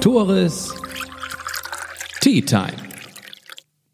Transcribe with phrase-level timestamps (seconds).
[0.00, 0.74] Tores
[2.20, 2.76] Tea Time.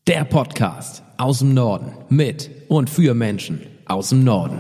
[0.07, 4.59] Der Podcast aus dem Norden mit und für Menschen aus dem Norden.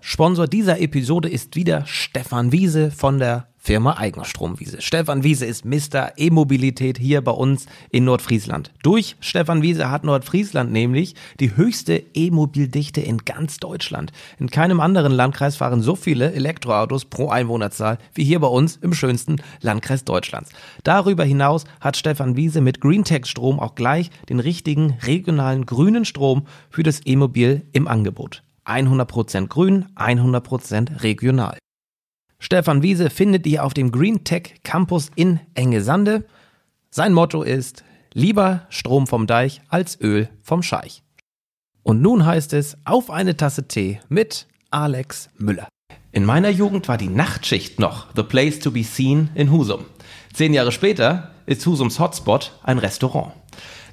[0.00, 4.82] Sponsor dieser Episode ist wieder Stefan Wiese von der Firma Eigenstromwiese.
[4.82, 6.14] Stefan Wiese ist Mr.
[6.16, 8.72] E-Mobilität hier bei uns in Nordfriesland.
[8.82, 14.10] Durch Stefan Wiese hat Nordfriesland nämlich die höchste E-Mobildichte in ganz Deutschland.
[14.40, 18.94] In keinem anderen Landkreis fahren so viele Elektroautos pro Einwohnerzahl wie hier bei uns im
[18.94, 20.50] schönsten Landkreis Deutschlands.
[20.82, 26.48] Darüber hinaus hat Stefan Wiese mit GreenTech Strom auch gleich den richtigen regionalen grünen Strom
[26.68, 28.42] für das E-Mobil im Angebot.
[28.66, 31.58] 100% grün, 100% regional.
[32.44, 36.24] Stefan Wiese findet ihr auf dem Green Tech Campus in Engesande.
[36.90, 41.04] Sein Motto ist lieber Strom vom Deich als Öl vom Scheich.
[41.84, 45.68] Und nun heißt es auf eine Tasse Tee mit Alex Müller.
[46.10, 49.84] In meiner Jugend war die Nachtschicht noch the place to be seen in Husum.
[50.32, 53.34] Zehn Jahre später ist Husums Hotspot ein Restaurant.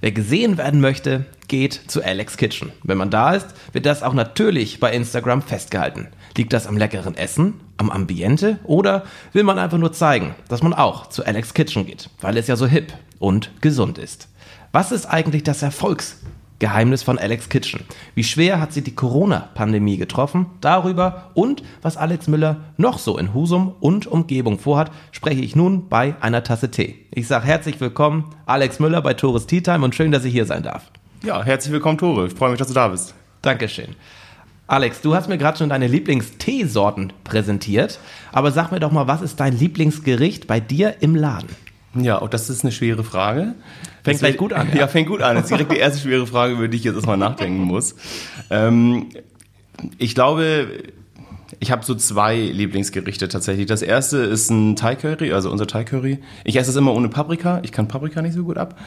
[0.02, 2.72] Wer gesehen werden möchte, geht zu Alex Kitchen.
[2.83, 6.08] Wenn man da ist, wird das auch natürlich bei Instagram festgehalten.
[6.38, 10.73] Liegt das am leckeren Essen, am Ambiente oder will man einfach nur zeigen, dass man
[10.73, 14.30] auch zu Alex Kitchen geht, weil es ja so hip und gesund ist?
[14.72, 15.61] Was ist eigentlich das
[16.60, 17.86] Erfolgsgeheimnis von Alex Kitchen?
[18.16, 20.48] Wie schwer hat sie die Corona-Pandemie getroffen?
[20.60, 25.88] Darüber und was Alex Müller noch so in Husum und Umgebung vorhat, spreche ich nun
[25.88, 26.96] bei einer Tasse Tee.
[27.12, 30.46] Ich sage herzlich willkommen, Alex Müller bei Tores Tea Time und schön, dass ich hier
[30.46, 30.92] sein darf.
[31.24, 32.28] Ja, herzlich willkommen, Tore.
[32.28, 33.14] Ich freue mich, dass du da bist.
[33.42, 33.96] Dankeschön.
[34.68, 38.00] Alex, du hast mir gerade schon deine Lieblingsteesorten präsentiert,
[38.32, 41.50] aber sag mir doch mal, was ist dein Lieblingsgericht bei dir im Laden?
[41.96, 43.56] Ja, auch das ist eine schwere Frage.
[44.10, 44.70] Fängt gleich gut an.
[44.74, 45.36] Ja, ja fängt gut an.
[45.36, 47.96] Das ist direkt die erste schwere Frage, über die ich jetzt erstmal nachdenken muss.
[48.50, 49.08] Ähm,
[49.98, 50.68] ich glaube,
[51.60, 53.66] ich habe so zwei Lieblingsgerichte tatsächlich.
[53.66, 56.20] Das erste ist ein Thai Curry, also unser Thai Curry.
[56.44, 57.60] Ich esse es immer ohne Paprika.
[57.64, 58.80] Ich kann Paprika nicht so gut ab.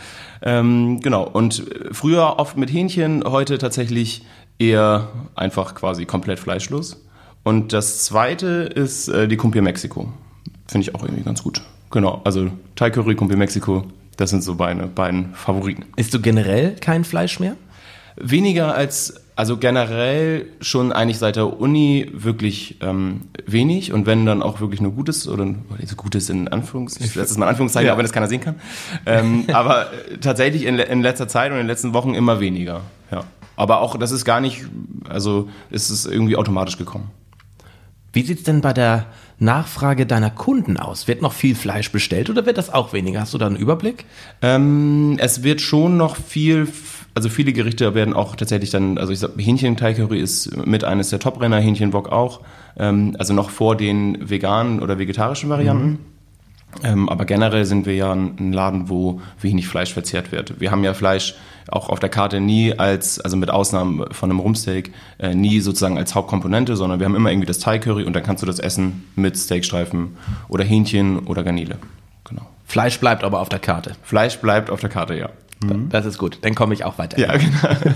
[0.42, 1.25] Ähm, genau.
[1.29, 4.25] Und früher oft mit Hähnchen, heute tatsächlich
[4.58, 7.05] eher einfach quasi komplett fleischlos.
[7.42, 10.13] Und das zweite ist äh, die Kumpir Mexiko.
[10.69, 11.63] Finde ich auch irgendwie ganz gut.
[11.91, 13.85] Genau, also Thai Curry, Kumpir Mexiko,
[14.22, 15.84] das sind so meine beiden Favoriten.
[15.96, 17.56] Isst du generell kein Fleisch mehr?
[18.14, 24.40] Weniger als, also generell schon eigentlich seit der Uni wirklich ähm, wenig und wenn dann
[24.42, 27.94] auch wirklich nur Gutes oder also Gutes in Anführungszeichen, ich setze es mal Anführungszeichen, ja.
[27.94, 28.56] auch wenn das keiner sehen kann.
[29.06, 29.88] Ähm, aber
[30.20, 33.24] tatsächlich in, in letzter Zeit und in den letzten Wochen immer weniger, ja.
[33.56, 34.64] Aber auch, das ist gar nicht,
[35.08, 37.10] also ist es irgendwie automatisch gekommen.
[38.12, 39.06] Wie sieht es denn bei der
[39.42, 41.08] Nachfrage deiner Kunden aus?
[41.08, 43.20] Wird noch viel Fleisch bestellt oder wird das auch weniger?
[43.20, 44.07] Hast du da einen Überblick?
[44.41, 46.69] Ähm, es wird schon noch viel,
[47.14, 51.19] also viele Gerichte werden auch tatsächlich dann, also ich sag, Hähnchen-Thai-Curry ist mit eines der
[51.19, 52.41] Top-Renner, Hähnchenbock auch,
[52.79, 55.91] ähm, also noch vor den veganen oder vegetarischen Varianten.
[55.91, 56.11] Mhm.
[56.83, 60.60] Ähm, aber generell sind wir ja ein Laden, wo wenig Fleisch verzehrt wird.
[60.60, 61.34] Wir haben ja Fleisch
[61.68, 65.98] auch auf der Karte nie als, also mit Ausnahme von einem Rumsteak, äh, nie sozusagen
[65.98, 68.58] als Hauptkomponente, sondern wir haben immer irgendwie das Thai Curry und dann kannst du das
[68.58, 70.16] essen mit Steakstreifen
[70.48, 71.77] oder Hähnchen oder Garnele.
[72.24, 72.42] Genau.
[72.64, 73.92] Fleisch bleibt aber auf der Karte.
[74.02, 75.30] Fleisch bleibt auf der Karte, ja.
[75.62, 75.89] Mhm.
[75.90, 76.39] Das ist gut.
[76.42, 77.18] Dann komme ich auch weiter.
[77.18, 77.92] Ja, genau.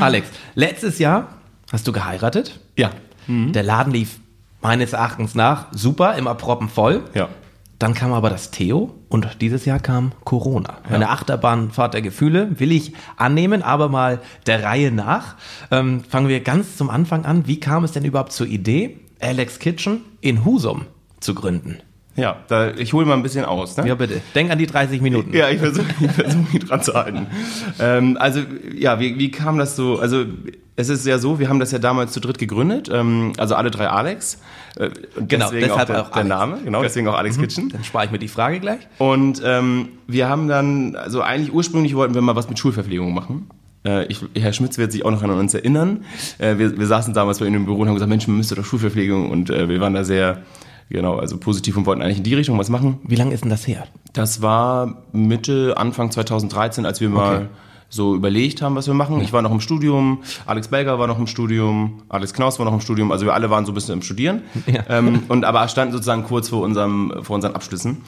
[0.00, 1.28] Alex, letztes Jahr
[1.70, 2.58] hast du geheiratet.
[2.76, 2.90] Ja.
[3.26, 3.52] Mhm.
[3.52, 4.18] Der Laden lief
[4.64, 7.02] meines Erachtens nach super, immer proppenvoll.
[7.14, 7.28] Ja.
[7.78, 10.78] Dann kam aber das Theo und dieses Jahr kam Corona.
[10.88, 10.96] Ja.
[10.96, 15.36] Eine Achterbahnfahrt der Gefühle will ich annehmen, aber mal der Reihe nach.
[15.70, 17.46] Ähm, fangen wir ganz zum Anfang an.
[17.46, 20.86] Wie kam es denn überhaupt zur Idee, Alex Kitchen in Husum
[21.20, 21.78] zu gründen?
[22.16, 23.76] Ja, da, ich hole mal ein bisschen aus.
[23.76, 23.86] Ne?
[23.88, 24.22] Ja, bitte.
[24.34, 25.34] Denk an die 30 Minuten.
[25.34, 27.26] Ja, ich versuche ich versuch, mich dran zu halten.
[27.80, 28.40] ähm, also,
[28.72, 29.98] ja, wie, wie kam das so?
[29.98, 30.24] Also,
[30.76, 33.70] es ist ja so, wir haben das ja damals zu dritt gegründet, ähm, also alle
[33.70, 34.40] drei Alex.
[34.76, 34.90] Äh,
[35.26, 37.42] genau, deswegen auch der, auch der Name, genau, deswegen auch Alex mhm.
[37.42, 37.68] Kitchen.
[37.68, 38.80] Dann spare ich mir die Frage gleich.
[38.98, 43.48] Und ähm, wir haben dann, also eigentlich ursprünglich wollten wir mal was mit Schulverpflegung machen.
[43.86, 46.04] Äh, ich, Herr Schmitz wird sich auch noch an uns erinnern.
[46.38, 48.56] Äh, wir, wir saßen damals bei Ihnen im Büro und haben gesagt, Mensch, man müsste
[48.56, 50.42] doch Schulverpflegung und wir waren da sehr
[50.90, 52.98] Genau, also positiv und wollten eigentlich in die Richtung was machen.
[53.04, 53.86] Wie lange ist denn das her?
[54.12, 57.46] Das war Mitte, Anfang 2013, als wir mal okay.
[57.94, 59.20] So überlegt haben, was wir machen.
[59.20, 62.74] Ich war noch im Studium, Alex Belger war noch im Studium, Alex Knaus war noch
[62.74, 64.42] im Studium, also wir alle waren so ein bisschen im Studieren.
[64.66, 64.82] Ja.
[64.88, 68.02] Ähm, und aber standen sozusagen kurz vor, unserem, vor unseren Abschlüssen.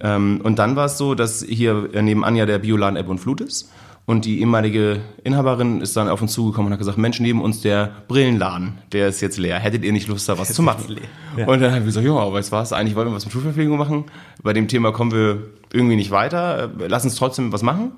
[0.00, 0.16] Ja.
[0.16, 3.40] Ähm, und dann war es so, dass hier nebenan ja der Bioladen Ebbe und Flut
[3.40, 3.70] ist.
[4.06, 7.60] Und die ehemalige Inhaberin ist dann auf uns zugekommen und hat gesagt, Mensch, neben uns
[7.60, 9.58] der Brillenladen, der ist jetzt leer.
[9.58, 10.96] Hättet ihr nicht Lust, da was zu machen?
[11.36, 11.46] Ja.
[11.46, 13.76] Und dann haben wir gesagt, ja, weißt du was, eigentlich wollten wir was mit Schulverpflegung
[13.76, 14.04] machen.
[14.42, 15.42] Bei dem Thema kommen wir
[15.74, 16.70] irgendwie nicht weiter.
[16.88, 17.92] Lass uns trotzdem was machen.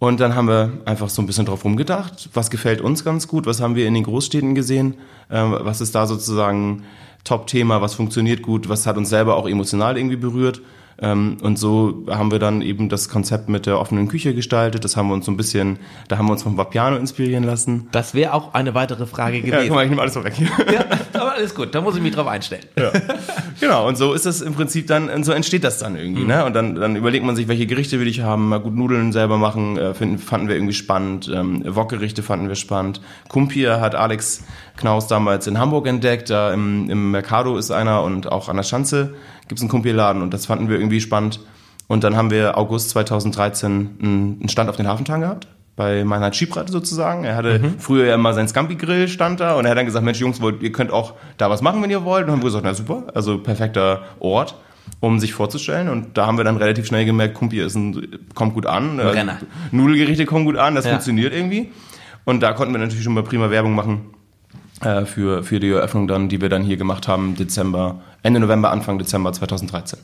[0.00, 2.30] Und dann haben wir einfach so ein bisschen drauf rumgedacht.
[2.32, 3.44] Was gefällt uns ganz gut?
[3.44, 4.94] Was haben wir in den Großstädten gesehen?
[5.30, 6.84] Ähm, was ist da sozusagen
[7.22, 7.82] Top-Thema?
[7.82, 8.70] Was funktioniert gut?
[8.70, 10.62] Was hat uns selber auch emotional irgendwie berührt?
[11.02, 14.84] Ähm, und so haben wir dann eben das Konzept mit der offenen Küche gestaltet.
[14.84, 17.88] Das haben wir uns so ein bisschen, da haben wir uns vom Vapiano inspirieren lassen.
[17.92, 19.68] Das wäre auch eine weitere Frage Ja, gewesen.
[19.68, 20.48] guck mal, ich nehme alles weg hier.
[20.72, 22.64] Ja, aber alles gut, da muss ich mich drauf einstellen.
[23.60, 26.44] Genau, und so ist das im Prinzip dann, und so entsteht das dann irgendwie, ne?
[26.44, 29.36] Und dann, dann überlegt man sich, welche Gerichte will ich haben, mal gut Nudeln selber
[29.38, 33.00] machen, äh, finden, fanden wir irgendwie spannend, ähm, Wokgerichte fanden wir spannend.
[33.28, 34.44] Kumpir hat Alex
[34.76, 38.62] Knaus damals in Hamburg entdeckt, da im, im Mercado ist einer und auch an der
[38.62, 39.14] Schanze
[39.50, 41.40] gibt's einen Kumpirladen und das fanden wir irgendwie spannend.
[41.88, 46.68] Und dann haben wir August 2013 einen Stand auf den Hafentang gehabt bei Meinhard Schiebrad
[46.70, 47.24] sozusagen.
[47.24, 50.20] Er hatte früher ja immer seinen Scampi-Grill stand da und er hat dann gesagt, Mensch
[50.20, 52.22] Jungs, ihr könnt auch da was machen, wenn ihr wollt.
[52.22, 54.54] Und dann haben wir gesagt, na super, also perfekter Ort,
[55.00, 55.88] um sich vorzustellen.
[55.88, 58.06] Und da haben wir dann relativ schnell gemerkt, Kumpi ist ein,
[58.36, 59.00] kommt gut an.
[59.00, 59.38] Renner.
[59.72, 60.92] Nudelgerichte kommen gut an, das Ja.
[60.92, 61.72] funktioniert irgendwie.
[62.24, 64.10] Und da konnten wir natürlich schon mal prima Werbung machen
[64.82, 68.70] äh, für, für die Eröffnung dann, die wir dann hier gemacht haben, Dezember, Ende November,
[68.70, 69.98] Anfang Dezember 2013.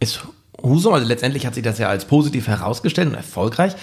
[0.00, 0.24] Ist
[0.62, 3.74] Husum, also letztendlich hat sich das ja als positiv herausgestellt und erfolgreich.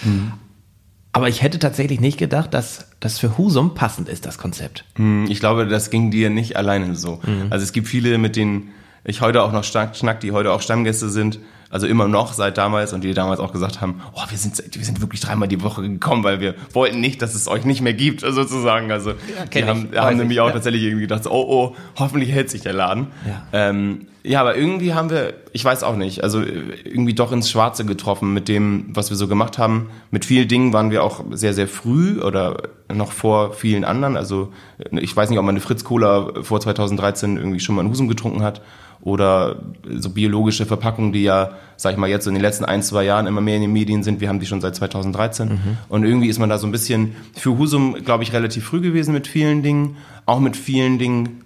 [1.14, 4.84] Aber ich hätte tatsächlich nicht gedacht, dass das für Husum passend ist, das Konzept.
[4.96, 7.20] Hm, Ich glaube, das ging dir nicht alleine so.
[7.50, 8.70] Also es gibt viele, mit denen
[9.04, 11.38] ich heute auch noch stark schnack, die heute auch Stammgäste sind,
[11.72, 14.84] also immer noch seit damals und die damals auch gesagt haben, oh, wir sind, wir
[14.84, 17.94] sind wirklich dreimal die Woche gekommen, weil wir wollten nicht, dass es euch nicht mehr
[17.94, 18.92] gibt, sozusagen.
[18.92, 19.14] Also
[19.50, 20.52] kenn die ich, haben, weiß haben ich, nämlich auch ja.
[20.52, 23.06] tatsächlich irgendwie gedacht, so, oh, oh, hoffentlich hält sich der Laden.
[23.26, 23.46] Ja.
[23.70, 27.86] Ähm, ja, aber irgendwie haben wir, ich weiß auch nicht, also irgendwie doch ins Schwarze
[27.86, 29.88] getroffen mit dem, was wir so gemacht haben.
[30.10, 34.18] Mit vielen Dingen waren wir auch sehr, sehr früh oder noch vor vielen anderen.
[34.18, 34.52] Also
[34.90, 38.08] ich weiß nicht, ob man eine Fritz Cola vor 2013 irgendwie schon mal in Husum
[38.08, 38.60] getrunken hat
[39.02, 39.56] oder
[39.96, 43.26] so biologische Verpackungen, die ja, sag ich mal, jetzt in den letzten ein, zwei Jahren
[43.26, 44.20] immer mehr in den Medien sind.
[44.20, 45.48] Wir haben die schon seit 2013.
[45.88, 49.12] Und irgendwie ist man da so ein bisschen für Husum, glaube ich, relativ früh gewesen
[49.12, 49.96] mit vielen Dingen.
[50.24, 51.42] Auch mit vielen Dingen,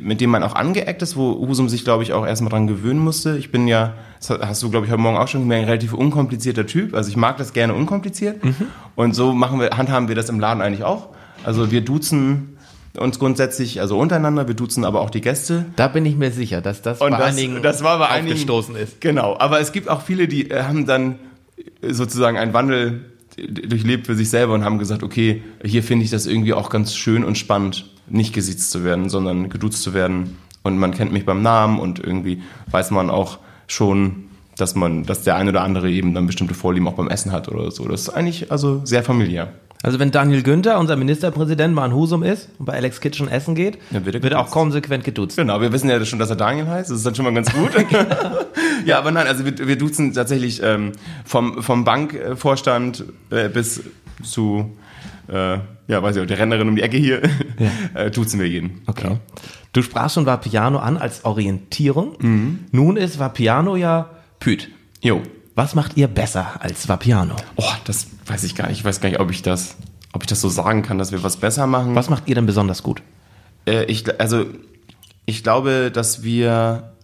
[0.00, 3.00] mit denen man auch angeeckt ist, wo Husum sich, glaube ich, auch erstmal dran gewöhnen
[3.00, 3.36] musste.
[3.36, 5.94] Ich bin ja, das hast du, glaube ich, heute Morgen auch schon gemerkt, ein relativ
[5.94, 6.94] unkomplizierter Typ.
[6.94, 8.40] Also ich mag das gerne unkompliziert.
[8.94, 11.08] Und so machen wir, handhaben wir das im Laden eigentlich auch.
[11.42, 12.56] Also wir duzen
[12.98, 15.66] uns grundsätzlich, also untereinander, wir duzen aber auch die Gäste.
[15.76, 18.32] Da bin ich mir sicher, dass das Und bei das, einigen das war bei einigen
[18.32, 19.00] aufgestoßen ist.
[19.00, 21.18] Genau, aber es gibt auch viele, die äh, haben dann
[21.82, 23.04] äh, sozusagen einen Wandel
[23.48, 26.94] durchlebt für sich selber und haben gesagt, okay, hier finde ich das irgendwie auch ganz
[26.94, 30.36] schön und spannend, nicht gesiezt zu werden, sondern geduzt zu werden.
[30.62, 34.24] Und man kennt mich beim Namen und irgendwie weiß man auch schon,
[34.56, 37.48] dass man, dass der eine oder andere eben dann bestimmte Vorlieben auch beim Essen hat
[37.48, 37.86] oder so.
[37.86, 39.52] Das ist eigentlich also sehr familiär.
[39.82, 43.54] Also wenn Daniel Günther, unser Ministerpräsident, mal in Husum ist und bei Alex Kitchen essen
[43.54, 45.36] geht, Ja, wird er auch konsequent geduzt.
[45.38, 46.90] Genau, wir wissen ja schon, dass er Daniel heißt.
[46.90, 47.70] Das ist dann schon mal ganz gut.
[48.84, 50.92] ja, aber nein, also wir, wir duzen tatsächlich ähm,
[51.24, 53.82] vom, vom Bankvorstand äh, bis
[54.22, 54.76] zu,
[55.28, 57.22] äh, ja, weiß ich auch, der Rennerin um die Ecke hier,
[57.94, 58.82] äh, duzen wir jeden.
[58.86, 59.16] Okay.
[59.72, 62.58] Du sprachst schon Vapiano an als Orientierung.
[62.72, 64.10] Nun ist Vapiano ja
[64.40, 64.68] Püt.
[65.00, 65.22] Jo.
[65.60, 67.36] Was macht ihr besser als Vapiano?
[67.56, 68.78] Oh, das weiß ich gar nicht.
[68.78, 69.76] Ich weiß gar nicht, ob ich das,
[70.14, 71.94] ob ich das so sagen kann, dass wir was besser machen.
[71.94, 73.02] Was macht ihr denn besonders gut?
[73.66, 74.46] Äh, ich, also,
[75.26, 76.94] ich glaube, dass wir,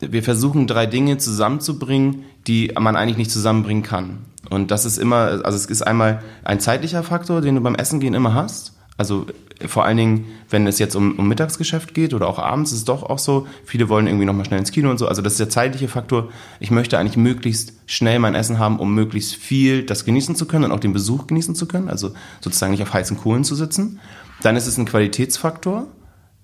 [0.00, 4.24] wir versuchen, drei Dinge zusammenzubringen, die man eigentlich nicht zusammenbringen kann.
[4.50, 8.00] Und das ist immer, also es ist einmal ein zeitlicher Faktor, den du beim Essen
[8.00, 8.72] gehen immer hast.
[8.96, 9.26] Also
[9.66, 12.84] vor allen Dingen, wenn es jetzt um, um Mittagsgeschäft geht oder auch abends, ist es
[12.84, 13.46] doch auch so.
[13.64, 15.08] Viele wollen irgendwie nochmal schnell ins Kino und so.
[15.08, 16.28] Also das ist der zeitliche Faktor.
[16.60, 20.64] Ich möchte eigentlich möglichst schnell mein Essen haben, um möglichst viel das genießen zu können
[20.64, 21.88] und auch den Besuch genießen zu können.
[21.88, 24.00] Also sozusagen nicht auf heißen Kohlen zu sitzen.
[24.42, 25.86] Dann ist es ein Qualitätsfaktor,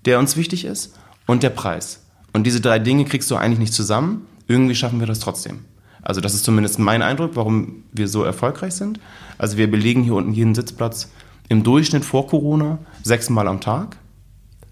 [0.05, 0.95] der uns wichtig ist
[1.27, 2.05] und der Preis.
[2.33, 4.25] Und diese drei Dinge kriegst du eigentlich nicht zusammen.
[4.47, 5.59] Irgendwie schaffen wir das trotzdem.
[6.01, 8.99] Also das ist zumindest mein Eindruck, warum wir so erfolgreich sind.
[9.37, 11.11] Also wir belegen hier unten jeden Sitzplatz
[11.49, 13.97] im Durchschnitt vor Corona sechsmal am Tag.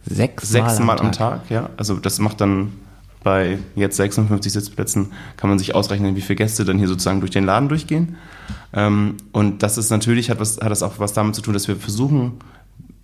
[0.06, 1.70] Sechs Sechsmal am Tag, ja.
[1.76, 2.72] Also das macht dann
[3.24, 7.32] bei jetzt 56 Sitzplätzen, kann man sich ausrechnen, wie viele Gäste dann hier sozusagen durch
[7.32, 8.16] den Laden durchgehen.
[8.72, 11.68] Ähm, und das ist natürlich, hat, was, hat das auch was damit zu tun, dass
[11.68, 12.34] wir versuchen,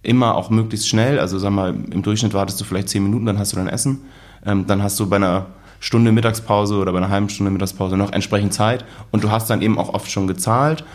[0.01, 3.39] immer auch möglichst schnell, also sag mal, im Durchschnitt wartest du vielleicht zehn Minuten, dann
[3.39, 4.01] hast du dein Essen.
[4.46, 5.48] Ähm, dann hast du bei einer
[5.80, 9.62] Stunde Mittagspause oder bei einer halben Stunde Mittagspause noch entsprechend Zeit und du hast dann
[9.62, 10.86] eben auch oft schon gezahlt.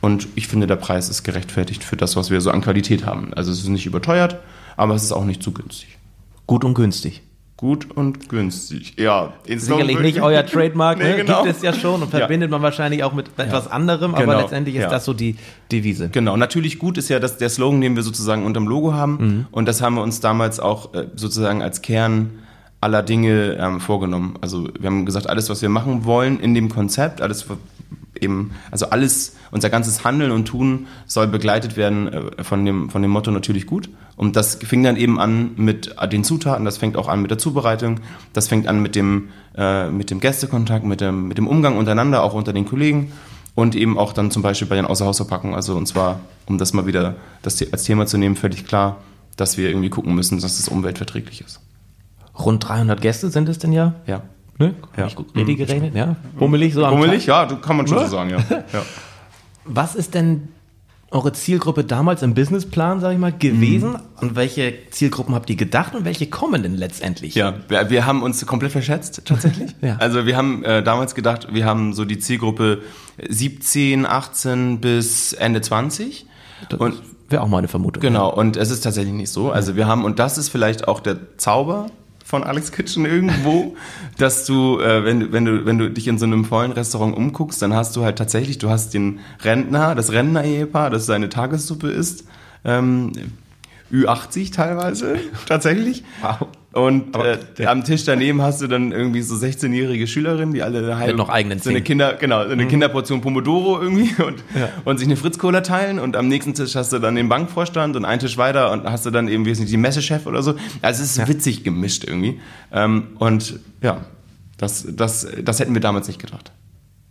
[0.00, 3.32] Und ich finde, der Preis ist gerechtfertigt für das, was wir so an Qualität haben.
[3.34, 4.36] Also es ist nicht überteuert,
[4.76, 5.98] aber es ist auch nicht zu günstig.
[6.46, 7.22] Gut und günstig.
[7.56, 8.94] Gut und günstig.
[9.00, 11.16] Ja, in Sicherlich nicht euer Trademark, Nee, ne?
[11.16, 11.42] genau.
[11.42, 14.40] gibt es ja schon und verbindet man wahrscheinlich auch mit etwas anderem, aber Genau.
[14.42, 14.88] letztendlich ist Ja.
[14.90, 15.34] das so die
[15.72, 16.08] Devise.
[16.10, 19.48] Genau, natürlich gut ist ja dass der Slogan, den wir sozusagen unterm Logo haben.
[19.50, 22.30] Und das haben wir uns damals auch äh, sozusagen als Kern
[22.80, 24.36] aller Dinge ähm, vorgenommen.
[24.40, 27.44] Also wir haben gesagt, alles, was wir machen wollen in dem Konzept, alles,
[28.20, 33.02] eben, also alles, unser ganzes Handeln und Tun soll begleitet werden äh, von dem, von
[33.02, 33.88] dem Motto natürlich gut.
[34.16, 37.38] Und das fing dann eben an mit den Zutaten, das fängt auch an mit der
[37.38, 38.00] Zubereitung,
[38.32, 42.22] das fängt an mit dem, äh, mit dem Gästekontakt, mit dem, mit dem Umgang untereinander,
[42.22, 43.12] auch unter den Kollegen
[43.54, 45.54] und eben auch dann zum Beispiel bei den Außerhausverpackungen.
[45.54, 48.98] Also und zwar, um das mal wieder das als Thema zu nehmen, völlig klar,
[49.36, 51.60] dass wir irgendwie gucken müssen, dass es umweltverträglich ist.
[52.38, 53.94] Rund 300 Gäste sind es denn ja?
[54.06, 54.22] Ja.
[54.58, 54.74] Ne?
[54.96, 55.06] Ja.
[55.06, 56.16] Ich gut richtig gerechnet, ja?
[56.38, 58.06] Bummelig so Bummelig, ja, kann man schon Oder?
[58.06, 58.38] so sagen, ja.
[58.50, 58.82] ja.
[59.64, 60.48] Was ist denn
[61.10, 63.96] eure Zielgruppe damals im Businessplan, sage ich mal, gewesen?
[64.16, 67.34] An welche Zielgruppen habt ihr gedacht und welche kommen denn letztendlich?
[67.34, 69.74] Ja, wir, wir haben uns komplett verschätzt, tatsächlich.
[69.80, 69.96] Ja.
[69.98, 72.82] Also wir haben äh, damals gedacht, wir haben so die Zielgruppe
[73.28, 76.26] 17, 18 bis Ende 20.
[76.68, 78.02] Das Und wäre auch meine Vermutung.
[78.02, 79.52] Genau, und es ist tatsächlich nicht so.
[79.52, 81.90] Also wir haben, und das ist vielleicht auch der Zauber
[82.28, 83.74] von Alex Kitchen irgendwo,
[84.18, 87.16] dass du, äh, wenn, du- wenn, du, wenn du dich in so einem vollen Restaurant
[87.16, 91.88] umguckst, dann hast du halt tatsächlich, du hast den Rentner, das Rentner-Ehepaar, das seine Tagessuppe
[91.88, 92.24] isst,
[92.66, 93.12] ähm,
[93.90, 95.16] Ü80 teilweise,
[95.46, 96.04] tatsächlich.
[96.20, 96.48] Wow.
[96.78, 100.96] Und äh, am Tisch daneben hast du dann irgendwie so 16-jährige Schülerinnen, die alle eine
[100.96, 101.82] halbe, noch eigenen so eine.
[101.82, 104.42] Kinder, genau, so eine Kinderportion Pomodoro irgendwie und,
[104.84, 108.04] und sich eine Fritz-Cola teilen und am nächsten Tisch hast du dann den Bankvorstand und
[108.04, 110.54] einen Tisch weiter und hast du dann eben, wie nicht, die Messechef oder so.
[110.82, 112.40] Also es ist witzig gemischt irgendwie.
[112.72, 114.02] Ähm, und ja,
[114.56, 116.52] das, das, das hätten wir damals nicht gedacht.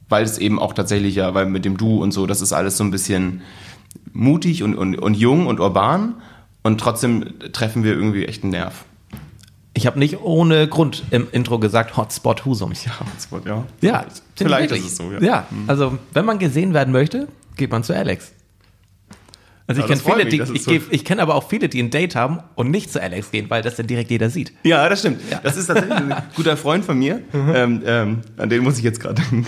[0.10, 2.78] Weil es eben auch tatsächlich ja, weil mit dem Du und so, das ist alles
[2.78, 3.42] so ein bisschen
[4.14, 6.16] mutig und, und, und jung und urban
[6.64, 8.86] und trotzdem treffen wir irgendwie echt einen Nerv.
[9.78, 12.72] Ich habe nicht ohne Grund im Intro gesagt Hotspot Husum.
[12.84, 13.64] Ja, Hotspot, ja.
[13.82, 14.06] Ja,
[14.36, 15.20] Vielleicht ist es so, ja.
[15.22, 18.32] Ja, also wenn man gesehen werden möchte, geht man zu Alex.
[19.68, 20.72] Also ich Ja, kenne viele, mich, die, ich, so.
[20.90, 23.62] ich kenne aber auch viele, die ein Date haben und nicht zu Alex gehen, weil
[23.62, 24.52] das dann direkt jeder sieht.
[24.64, 25.22] Ja, das stimmt.
[25.44, 27.22] Das ist tatsächlich ein guter Freund von mir.
[27.34, 29.46] Ähm, ähm, an den muss ich jetzt gerade denken.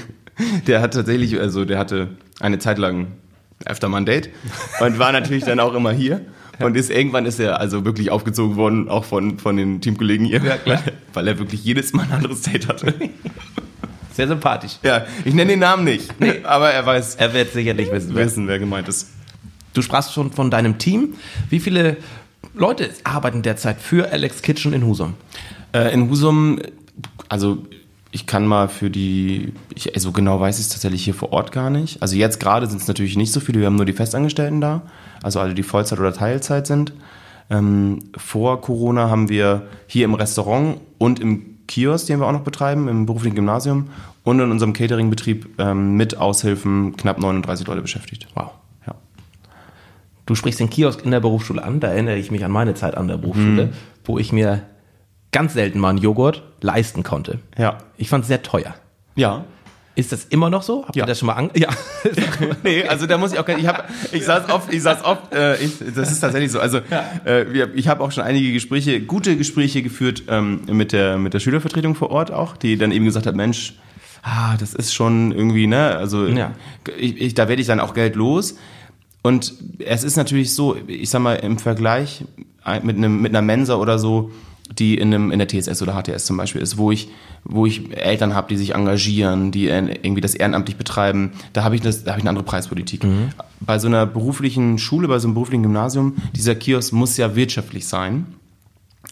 [0.67, 2.09] Der hat tatsächlich, also der hatte
[2.39, 3.07] eine Zeit lang
[3.65, 4.29] öfter mal ein Date
[4.79, 6.21] und war natürlich dann auch immer hier.
[6.59, 10.43] Und ist irgendwann ist er also wirklich aufgezogen worden, auch von, von den Teamkollegen hier,
[10.43, 10.79] weil,
[11.13, 12.93] weil er wirklich jedes Mal ein anderes Date hatte.
[14.13, 14.77] Sehr sympathisch.
[14.83, 16.11] Ja, ich nenne den Namen nicht,
[16.43, 18.13] aber er weiß Er wird sicherlich wissen.
[18.13, 19.09] wer- wissen, wer gemeint ist.
[19.73, 21.13] Du sprachst schon von deinem Team.
[21.49, 21.95] Wie viele
[22.53, 25.13] Leute arbeiten derzeit für Alex Kitchen in Husum?
[25.73, 26.59] Äh, in Husum,
[27.29, 27.65] also
[28.11, 31.51] ich kann mal für die, ich, so genau weiß ich es tatsächlich hier vor Ort
[31.51, 32.01] gar nicht.
[32.01, 34.81] Also jetzt gerade sind es natürlich nicht so viele, wir haben nur die Festangestellten da,
[35.21, 36.93] also alle, die Vollzeit oder Teilzeit sind.
[37.51, 42.41] Ähm, vor Corona haben wir hier im Restaurant und im Kiosk, den wir auch noch
[42.43, 43.89] betreiben, im beruflichen Gymnasium
[44.23, 48.27] und in unserem Cateringbetrieb ähm, mit Aushilfen knapp 39 Leute beschäftigt.
[48.33, 48.51] Wow.
[48.87, 48.95] Ja.
[50.25, 52.95] Du sprichst den Kiosk in der Berufsschule an, da erinnere ich mich an meine Zeit
[52.97, 53.71] an der Berufsschule, Mhm.
[54.03, 54.63] wo ich mir
[55.31, 57.39] ganz selten mal einen Joghurt leisten konnte.
[57.57, 57.77] Ja.
[57.97, 58.73] Ich fand es sehr teuer.
[59.15, 59.45] Ja.
[59.95, 60.85] Ist das immer noch so?
[60.85, 61.03] Habt Ja.
[61.03, 61.49] ihr das schon mal an?
[61.55, 61.67] Ja.
[62.63, 63.83] nee, also da muss ich auch, ich habe,
[64.13, 66.59] ich saß oft, ich saß oft, äh, ich, das ist tatsächlich so.
[66.61, 66.79] Also
[67.25, 71.39] äh, ich habe auch schon einige Gespräche, gute Gespräche geführt ähm, mit der mit der
[71.41, 73.73] Schülervertretung vor Ort auch, die dann eben gesagt hat, Mensch,
[74.23, 76.53] ah, das ist schon irgendwie, ne, also Ja.
[76.97, 78.55] ich, ich, da werde ich dann auch Geld los.
[79.21, 82.23] Und es ist natürlich so, ich sag mal im Vergleich
[82.83, 84.31] mit einem mit einer Mensa oder so,
[84.77, 87.09] die in einem in der TSS oder HTS zum Beispiel ist, wo ich
[87.43, 91.81] wo ich Eltern habe, die sich engagieren, die irgendwie das ehrenamtlich betreiben, da habe ich
[91.81, 93.03] das, da habe ich eine andere Preispolitik.
[93.61, 97.87] Bei so einer beruflichen Schule, bei so einem beruflichen Gymnasium, dieser Kiosk muss ja wirtschaftlich
[97.87, 98.27] sein.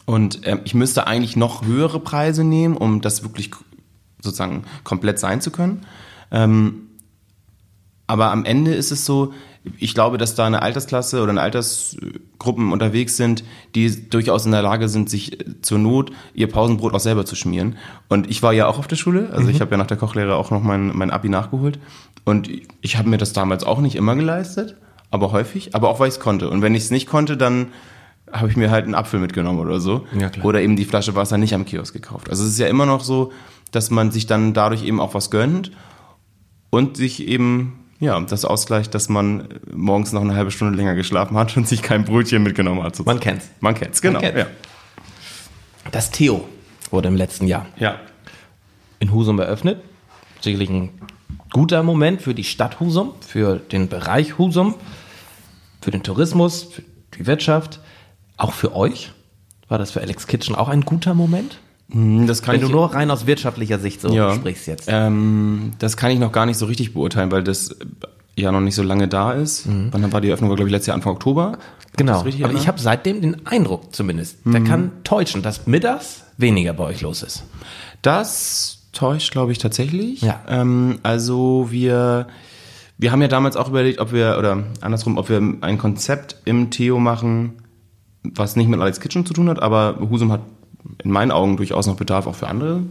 [0.06, 3.52] Und ähm, ich müsste eigentlich noch höhere Preise nehmen, um das wirklich
[4.22, 5.86] sozusagen komplett sein zu können.
[6.32, 6.88] Ähm,
[8.08, 9.34] aber am Ende ist es so,
[9.78, 13.44] ich glaube, dass da eine Altersklasse oder eine Altersgruppen unterwegs sind,
[13.76, 17.36] die durchaus in der Lage sind, sich äh, zur Not ihr Pausenbrot auch selber zu
[17.36, 17.78] schmieren.
[18.10, 20.36] Und ich war ja auch auf der Schule, also ich habe ja nach der Kochlehre
[20.36, 21.80] auch noch mein, mein Abi nachgeholt.
[22.26, 22.50] Und
[22.82, 24.76] ich habe mir das damals auch nicht immer geleistet,
[25.12, 26.50] aber häufig, aber auch weil ich es konnte.
[26.50, 27.68] Und wenn ich es nicht konnte, dann
[28.32, 30.06] habe ich mir halt einen Apfel mitgenommen oder so.
[30.18, 30.30] Ja.
[30.44, 32.30] Oder eben die Flasche Wasser nicht am Kiosk gekauft.
[32.30, 33.32] Also es ist ja immer noch so,
[33.72, 35.72] dass man sich dann dadurch eben auch was gönnt
[36.70, 41.36] und sich eben ja, das ausgleicht, dass man morgens noch eine halbe Stunde länger geschlafen
[41.38, 43.04] hat und sich kein Brötchen mitgenommen hat.
[43.06, 43.50] Man kennt's.
[43.60, 44.20] Man kennt's, genau.
[44.20, 44.40] kennt's.
[44.40, 44.48] Ja.
[45.92, 46.48] Das Theo
[46.92, 48.00] wurde im letzten Jahr ja.
[49.00, 49.82] in Husum eröffnet.
[50.42, 50.90] Sicherlich ein
[51.52, 54.76] guter Moment für die Stadt Husum, für den Bereich Husum,
[55.82, 56.84] für den Tourismus, für
[57.18, 57.80] die Wirtschaft,
[58.38, 59.12] auch für euch.
[59.70, 61.60] War das für Alex Kitchen auch ein guter Moment?
[61.92, 64.88] Hm, Das kann Wenn du ich, nur rein aus wirtschaftlicher Sicht so ja, sprichst jetzt.
[64.92, 67.76] Ähm, das kann ich noch gar nicht so richtig beurteilen, weil das
[68.36, 69.68] ja noch nicht so lange da ist.
[69.68, 70.50] Wann war die Eröffnung?
[70.50, 71.58] War, glaube ich, letztes Jahr Anfang Oktober.
[71.96, 72.22] Genau.
[72.22, 72.68] Richtig Aber ich erinnere?
[72.68, 77.44] habe seitdem den Eindruck zumindest, der kann täuschen, dass mittags weniger bei euch los ist.
[78.04, 80.22] Das täuscht, glaube ich tatsächlich.
[80.22, 80.40] Ja.
[80.48, 82.28] Ähm, also wir,
[82.98, 86.70] wir haben ja damals auch überlegt, ob wir, oder andersrum, ob wir ein Konzept im
[86.70, 87.54] Theo machen,
[88.24, 90.42] was nicht mit Alex Kitchen zu tun hat, aber Husum hat
[91.04, 92.84] in meinen Augen durchaus noch Bedarf auch für andere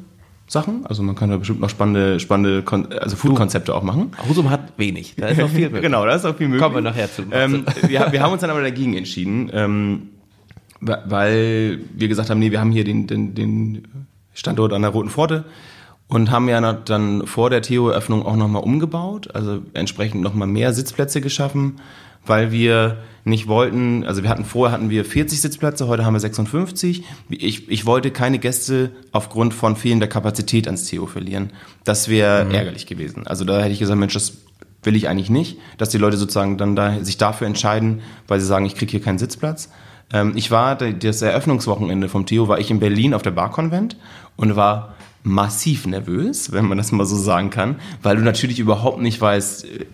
[0.48, 0.86] Sachen.
[0.86, 4.12] Also man kann da bestimmt noch spannende, spannende Kon also Food-Konzepte auch machen.
[4.28, 5.82] Husum hat wenig, da ist noch viel möglich.
[5.82, 6.62] genau, da ist auch viel möglich.
[6.62, 7.22] Kommen wir nachher zu.
[7.32, 10.08] Ähm, wir, wir haben uns dann aber dagegen entschieden, ähm,
[10.80, 13.88] weil wir gesagt haben, nee, wir haben hier den, den, den
[14.34, 15.44] Standort an der Roten Pforte
[16.08, 20.72] und haben ja noch dann vor der Theo-Eröffnung auch nochmal umgebaut, also entsprechend nochmal mehr
[20.72, 21.80] Sitzplätze geschaffen,
[22.26, 26.20] weil wir nicht wollten, also wir hatten vorher hatten wir 40 Sitzplätze, heute haben wir
[26.20, 27.02] 56.
[27.28, 31.50] Ich, ich wollte keine Gäste aufgrund von fehlender Kapazität ans Theo verlieren.
[31.82, 33.26] Das wäre ärgerlich gewesen.
[33.26, 34.34] Also da hätte ich gesagt, Mensch, das
[34.84, 38.46] will ich eigentlich nicht, dass die Leute sozusagen dann da, sich dafür entscheiden, weil sie
[38.46, 39.70] sagen, ich kriege hier keinen Sitzplatz.
[40.12, 43.96] Ähm, ich war, das Eröffnungswochenende vom Theo, war ich in Berlin auf der Barkonvent
[44.36, 49.00] und war massiv nervös, wenn man das mal so sagen kann, weil du natürlich überhaupt
[49.00, 49.86] nicht weißt, äh,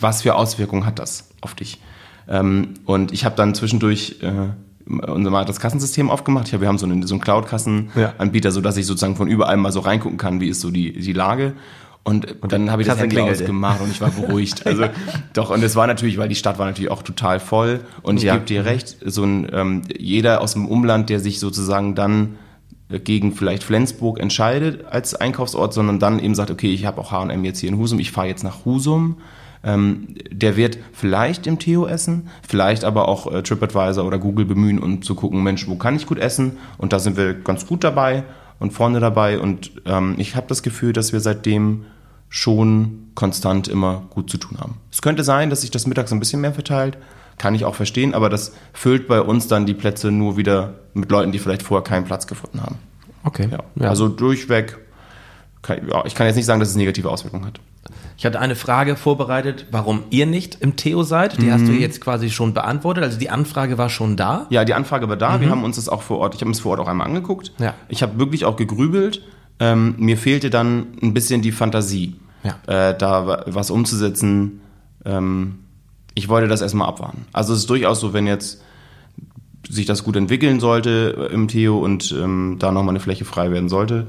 [0.00, 1.78] was für Auswirkungen hat das auf dich.
[2.28, 4.30] Ähm, und ich habe dann zwischendurch äh,
[5.10, 6.48] unser mal das Kassensystem aufgemacht.
[6.48, 9.56] Ich hab, wir haben so einen, so einen Cloud-Kassenanbieter, so dass ich sozusagen von überall
[9.56, 11.54] mal so reingucken kann, wie ist so die, die Lage.
[12.02, 13.42] Und, dann habe ich das Handy klingelte.
[13.42, 14.62] ausgemacht und ich war beruhigt.
[14.66, 14.84] Also
[15.34, 17.80] doch, und es war natürlich, weil die Stadt war natürlich auch total voll.
[18.02, 18.34] Und ich Ja.
[18.34, 22.36] gebe dir recht, so ein ähm, jeder aus dem Umland, der sich sozusagen dann
[23.04, 27.44] gegen vielleicht Flensburg entscheidet als Einkaufsort, sondern dann eben sagt, okay, ich habe auch H&M
[27.44, 29.18] jetzt hier in Husum, ich fahre jetzt nach Husum.
[29.62, 34.78] Ähm, der wird vielleicht im Theo essen, vielleicht aber auch äh, TripAdvisor oder Google bemühen,
[34.78, 36.56] um zu gucken, Mensch, wo kann ich gut essen?
[36.78, 38.24] Und da sind wir ganz gut dabei
[38.58, 39.38] und vorne dabei.
[39.38, 41.84] Und ähm, ich habe das Gefühl, dass wir seitdem
[42.30, 44.76] schon konstant immer gut zu tun haben.
[44.90, 46.96] Es könnte sein, dass sich das mittags ein bisschen mehr verteilt,
[47.36, 51.10] kann ich auch verstehen, aber das füllt bei uns dann die Plätze nur wieder mit
[51.10, 52.76] Leuten, die vielleicht vorher keinen Platz gefunden haben.
[53.24, 53.48] Okay.
[53.50, 53.88] Ja.
[53.88, 54.78] Also durchweg,
[55.62, 57.60] kann, ja, ich kann jetzt nicht sagen, dass es negative Auswirkungen hat.
[58.16, 61.40] Ich hatte eine Frage vorbereitet, warum ihr nicht im Theo seid.
[61.40, 63.02] Die hast du jetzt quasi schon beantwortet.
[63.02, 64.46] Also die Anfrage war schon da.
[64.50, 65.40] Ja, die Anfrage war da.
[65.40, 67.52] Wir haben uns das auch vor Ort, ich habe es vor Ort auch einmal angeguckt.
[67.58, 67.74] Ja.
[67.88, 69.22] Ich habe wirklich auch gegrübelt.
[69.58, 72.90] Ähm, mir fehlte dann ein bisschen die Fantasie, Ja.
[72.90, 74.60] äh, da wa- was umzusetzen.
[75.04, 75.60] Ähm,
[76.14, 77.24] ich wollte das erstmal abwarten.
[77.32, 78.62] Also es ist durchaus so, wenn jetzt
[79.68, 83.50] sich das gut entwickeln sollte äh, im Theo und ähm, da nochmal eine Fläche frei
[83.50, 84.06] werden sollte,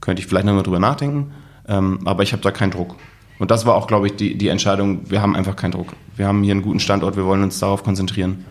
[0.00, 1.32] könnte ich vielleicht nochmal drüber nachdenken.
[1.68, 2.96] Ähm, aber ich habe da keinen Druck.
[3.38, 5.94] Und das war auch, glaube ich, die, die Entscheidung, wir haben einfach keinen Druck.
[6.16, 8.44] Wir haben hier einen guten Standort, wir wollen uns darauf konzentrieren,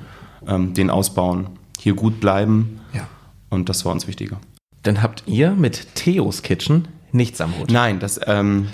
[0.47, 2.80] ähm, den ausbauen, hier gut bleiben.
[2.93, 3.08] Ja.
[3.49, 4.39] Und das war uns wichtiger.
[4.84, 7.71] Dann habt ihr mit Theos Kitchen nichts am Hut.
[7.71, 8.69] Nein, das, ähm,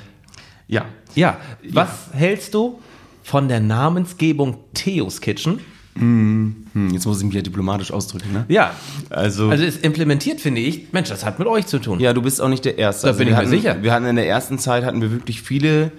[0.68, 0.86] ja.
[1.16, 1.38] Ja,
[1.70, 2.80] was hältst du
[3.24, 5.60] von der Namensgebung Theos Kitchen?
[5.96, 6.56] Hm,
[6.92, 8.46] jetzt muss ich mich ja diplomatisch ausdrücken, ne?
[8.50, 8.72] Ja,
[9.10, 10.92] Also, also ist implementiert, finde ich.
[10.92, 12.00] Mensch, das hat mit euch zu tun.
[12.00, 13.08] ja, du bist auch nicht der Erste.
[13.08, 13.84] Also Da bin wir ich mir hatten, sicher.
[13.84, 15.92] Wir hatten in der ersten Zeit hatten wir wirklich viele,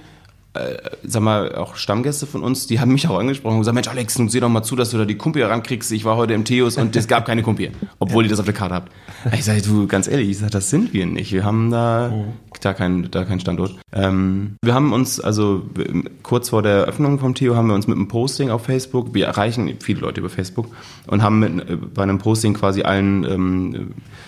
[0.54, 3.88] äh, sag mal, auch Stammgäste von uns, die haben mich auch angesprochen und gesagt, Mensch,
[3.88, 5.90] Alex, nun seh doch mal zu, dass du da die Kumpel rankriegst.
[5.92, 8.54] Ich war heute im Theos und es gab keine Kumpel, obwohl ihr das auf der
[8.54, 8.92] Karte habt.
[9.32, 11.32] Ich sage, du, ganz ehrlich, ich sag, das sind wir nicht.
[11.32, 12.12] Wir haben da,
[12.60, 13.74] da keinen da keinen Standort.
[13.92, 17.86] Ähm, wir haben uns, also w- kurz vor der Eröffnung vom Theo haben wir uns
[17.86, 20.68] mit einem Posting auf Facebook, wir erreichen viele Leute über Facebook
[21.06, 23.78] und haben mit, äh, bei einem Posting quasi allen, ähm, äh,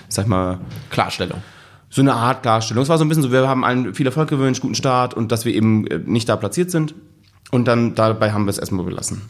[0.09, 0.59] sag mal,
[0.91, 1.39] Klarstellung.
[1.91, 2.83] So eine Art Darstellung.
[2.83, 5.33] Es war so ein bisschen so, wir haben allen viel Erfolg gewünscht, guten Start und
[5.33, 6.95] dass wir eben äh, nicht da platziert sind.
[7.51, 9.23] Und dann dabei haben wir es erstmal belassen.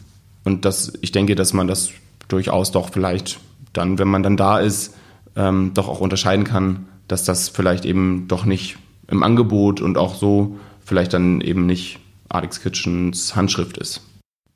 [0.43, 1.91] Und das, ich denke, dass man das
[2.27, 3.39] durchaus doch vielleicht
[3.73, 4.95] dann, wenn man dann da ist,
[5.35, 10.15] ähm, doch auch unterscheiden kann, dass das vielleicht eben doch nicht im Angebot und auch
[10.15, 14.01] so vielleicht dann eben nicht Alex Kitchens Handschrift ist.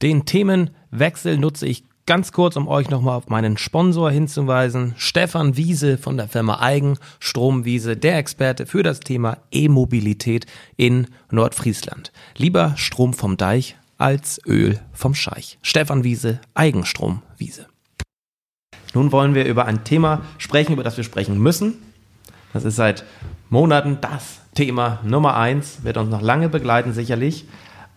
[0.01, 4.93] Den Themenwechsel nutze ich ganz kurz, um euch nochmal auf meinen Sponsor hinzuweisen.
[4.97, 10.45] Stefan Wiese von der Firma Eigen Stromwiese, der Experte für das Thema E-Mobilität
[10.77, 12.11] in Nordfriesland.
[12.35, 15.57] Lieber Strom vom Deich als Öl vom Scheich.
[15.61, 17.67] Stefan Wiese, Eigenstromwiese.
[18.93, 21.75] Nun wollen wir über ein Thema sprechen, über das wir sprechen müssen.
[22.51, 23.05] Das ist seit
[23.49, 27.45] Monaten das Thema Nummer eins, wird uns noch lange begleiten sicherlich.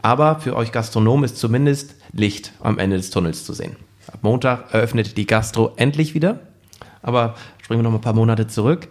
[0.02, 3.76] Aber für euch Gastronomen ist zumindest Licht am Ende des Tunnels zu sehen.
[4.12, 6.40] Ab Montag eröffnet die Gastro endlich wieder.
[7.02, 8.88] Aber springen wir noch mal ein paar Monate zurück.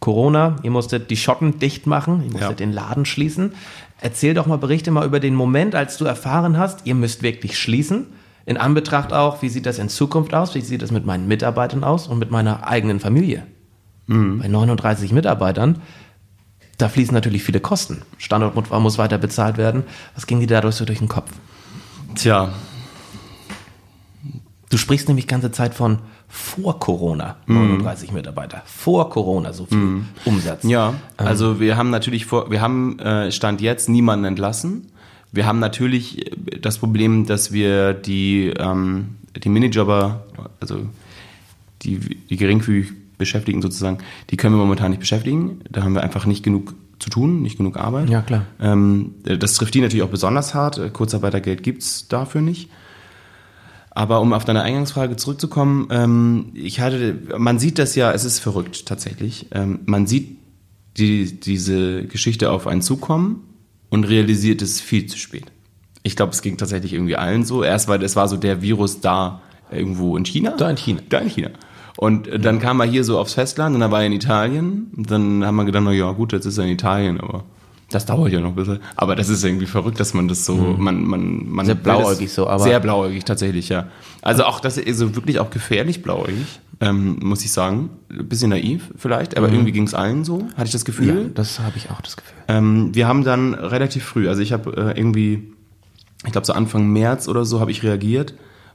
[0.00, 2.66] Corona, ihr musstet die Schotten dicht machen, ihr musstet Ja.
[2.66, 3.52] den Laden schließen.
[4.00, 7.58] Erzähl doch mal, berichte mal über den Moment, als du erfahren hast, ihr müsst wirklich
[7.58, 8.06] schließen.
[8.44, 10.54] In Anbetracht auch, wie sieht das in Zukunft aus?
[10.54, 13.46] Wie sieht das mit meinen Mitarbeitern aus und mit meiner eigenen Familie?
[14.06, 14.14] Bei
[14.48, 15.80] 39 Mitarbeitern,
[16.76, 18.02] da fließen natürlich viele Kosten.
[18.18, 19.84] Standort muss- muss weiter bezahlt werden.
[20.14, 21.30] Was ging dir dadurch so durch den Kopf?
[22.14, 22.50] Tja,
[24.74, 28.60] Du sprichst nämlich ganze Zeit von vor Corona 39 Mitarbeiter.
[28.66, 30.64] Vor Corona so viel Umsatz.
[30.64, 34.88] Ja, also wir haben natürlich vor, wir haben äh, Stand jetzt niemanden entlassen.
[35.30, 40.24] Wir haben natürlich äh, das Problem, dass wir die, ähm, die Minijobber,
[40.58, 40.80] also
[41.82, 43.98] die, die geringfügig Beschäftigten sozusagen,
[44.30, 45.60] die können wir momentan nicht beschäftigen.
[45.70, 48.10] Da haben wir einfach nicht genug zu tun, nicht genug Arbeit.
[48.10, 48.46] Ja, klar.
[48.60, 50.92] Ähm, das trifft die natürlich auch besonders hart.
[50.92, 52.70] Kurzarbeitergeld gibt's dafür nicht.
[53.94, 58.40] Aber um auf deine Eingangsfrage zurückzukommen, ähm, ich hatte, man sieht das ja, es ist
[58.40, 59.46] verrückt tatsächlich.
[59.52, 60.36] Ähm, man sieht
[60.96, 63.44] die, diese Geschichte auf einen zukommen
[63.90, 65.46] und realisiert es viel zu spät.
[66.02, 67.62] Ich glaube, es ging tatsächlich irgendwie allen so.
[67.62, 70.54] Erst war es war so der Virus da irgendwo in China.
[70.56, 71.00] Da in China.
[71.08, 71.50] Da in China.
[71.96, 74.90] Und äh, dann kam er hier so aufs Festland und dann war er in Italien.
[74.96, 77.44] Und dann haben wir gedacht, na ja, gut, jetzt ist er in Italien, aber
[77.90, 78.80] das dauert ja noch ein bisschen.
[78.96, 81.66] Aber das ist irgendwie verrückt, dass man das so, man, man, man.
[81.66, 83.88] Sehr blauäugig so, aber- Sehr blauäugig, tatsächlich, ja.
[84.22, 87.90] Also auch das ist so wirklich auch gefährlich blauäugig, ähm, muss ich sagen.
[88.10, 91.30] Ein bisschen naiv vielleicht, aber irgendwie ging es allen so, hatte ich das Ja, Gefühl.
[91.34, 92.34] das habe ich auch das Gefühl.
[92.48, 95.52] Ähm, wir haben dann relativ früh, also ich habe äh, irgendwie,
[96.24, 98.34] ich glaube so Anfang März oder so habe ich reagiert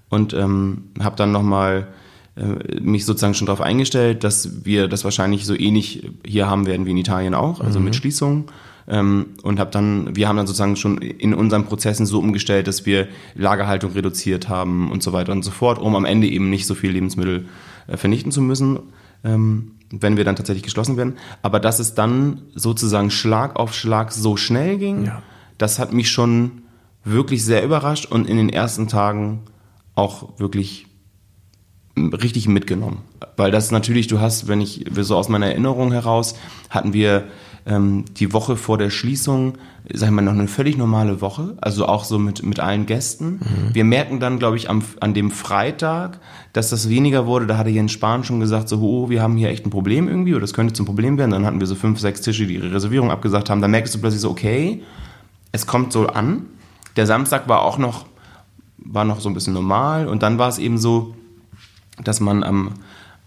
[0.09, 1.87] und ähm, habe dann nochmal
[2.35, 6.85] äh, mich sozusagen schon darauf eingestellt, dass wir das wahrscheinlich so ähnlich hier haben werden
[6.85, 8.45] wie in Italien auch, also mit Schließungen.
[8.89, 12.85] Ähm, und habe dann, wir haben dann sozusagen schon in unseren Prozessen so umgestellt, dass
[12.87, 16.65] wir Lagerhaltung reduziert haben und so weiter und so fort, um am Ende eben nicht
[16.65, 17.45] so viel Lebensmittel
[17.87, 18.79] äh, vernichten zu müssen,
[19.23, 21.17] ähm, wenn wir dann tatsächlich geschlossen werden.
[21.43, 25.21] Aber dass es dann sozusagen Schlag auf Schlag so schnell ging, Ja.
[25.59, 26.63] das hat mich schon
[27.03, 29.41] wirklich sehr überrascht und in den ersten Tagen
[29.95, 30.87] auch wirklich
[31.97, 32.99] richtig mitgenommen.
[33.37, 36.35] Weil das natürlich, du hast, wenn ich so aus meiner Erinnerung heraus,
[36.69, 37.25] hatten wir
[37.65, 39.57] ähm, die Woche vor der Schließung,
[39.91, 43.39] sagen wir mal, noch eine völlig normale Woche, also auch so mit, mit allen Gästen.
[43.73, 46.19] Wir merken dann, glaube ich, am, an dem Freitag,
[46.53, 47.47] dass das weniger wurde.
[47.47, 50.33] Da hatte Jens Spahn schon gesagt, so, oh, wir haben hier echt ein Problem irgendwie,
[50.33, 51.31] oder das könnte zum Problem werden.
[51.31, 53.61] Dann hatten wir so fünf, sechs Tische, die ihre Reservierung abgesagt haben.
[53.61, 54.83] Dann merkst du plötzlich so, okay,
[55.51, 56.45] es kommt so an.
[56.95, 58.05] Der Samstag war auch noch,
[58.77, 60.07] war noch so ein bisschen normal.
[60.07, 61.15] Und dann war es eben so,
[62.03, 62.71] dass man am,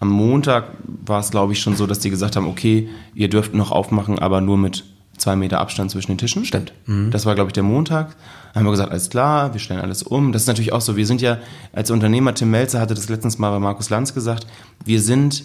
[0.03, 0.65] am Montag
[1.07, 4.19] war es, glaube ich, schon so, dass die gesagt haben, okay, ihr dürft noch aufmachen,
[4.19, 4.83] aber nur mit
[5.17, 6.45] zwei Meter Abstand zwischen den Tischen.
[6.45, 6.73] Stimmt.
[7.11, 8.17] Das war, glaube ich, der Montag.
[8.53, 10.33] Dann haben wir gesagt, alles klar, wir stellen alles um.
[10.33, 11.38] Das ist natürlich auch so, wir sind ja
[11.73, 14.49] als Unternehmer, Tim Melzer hatte das letztens mal bei Markus Lanz gesagt,
[14.85, 15.45] wir sind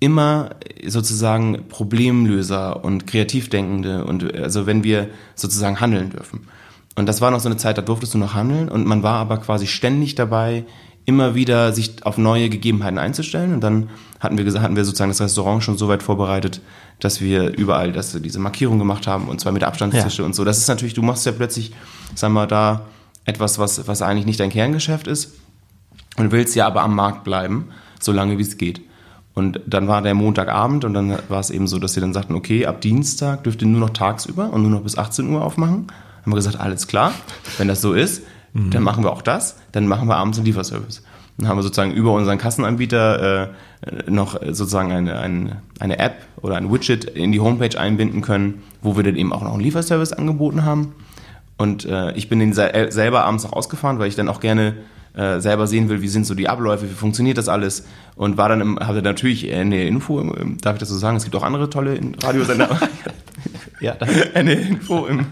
[0.00, 0.52] immer
[0.86, 6.48] sozusagen Problemlöser und Kreativdenkende und also wenn wir sozusagen handeln dürfen.
[6.96, 9.16] Und das war noch so eine Zeit, da durftest du noch handeln und man war
[9.16, 10.64] aber quasi ständig dabei,
[11.08, 13.54] immer wieder sich auf neue Gegebenheiten einzustellen.
[13.54, 13.88] Und dann
[14.20, 16.60] hatten wir, gesagt, hatten wir sozusagen das Restaurant schon so weit vorbereitet,
[17.00, 20.44] dass wir überall dass wir diese Markierung gemacht haben und zwar mit Abstandstische und so.
[20.44, 21.72] Das ist natürlich, du machst ja plötzlich,
[22.14, 22.82] sag mal, da
[23.24, 25.32] etwas, was, was eigentlich nicht dein Kerngeschäft ist
[26.18, 27.68] und willst ja aber am Markt bleiben,
[28.00, 28.82] solange wie es geht.
[29.32, 32.34] Und dann war der Montagabend und dann war es eben so, dass sie dann sagten,
[32.34, 35.86] okay, ab Dienstag dürft ihr nur noch tagsüber und nur noch bis 18 Uhr aufmachen.
[36.20, 37.12] Haben wir gesagt, alles klar,
[37.56, 41.02] wenn das so ist, dann machen wir auch das, dann machen wir abends einen Lieferservice.
[41.38, 46.56] Dann haben wir sozusagen über unseren Kassenanbieter äh, noch sozusagen eine, eine, eine App oder
[46.56, 50.12] ein Widget in die Homepage einbinden können, wo wir dann eben auch noch einen Lieferservice
[50.12, 50.94] angeboten haben.
[51.56, 54.74] Und äh, ich bin den sel selber abends noch ausgefahren, weil ich dann auch gerne
[55.14, 57.86] äh, selber sehen will, wie sind so die Abläufe, wie funktioniert das alles.
[58.16, 61.24] Und war dann im, hatte natürlich eine Info, im, darf ich das so sagen, es
[61.24, 62.78] gibt auch andere tolle Radiosender.
[63.80, 63.96] Ja,
[64.34, 65.26] eine Info im,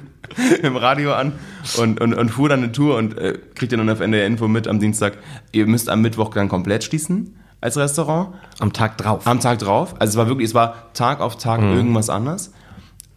[0.63, 1.33] im Radio an
[1.79, 4.49] und, und, und fuhr dann eine Tour und äh, kriegt dann auf Ende der Info
[4.49, 5.19] mit am Dienstag,
[5.53, 8.35] ihr müsst am Mittwoch dann komplett schließen als Restaurant.
[8.61, 9.27] am Tag drauf.
[9.27, 9.95] Am Tag drauf.
[9.99, 12.53] Also es war wirklich, es war Tag auf Tag irgendwas anders.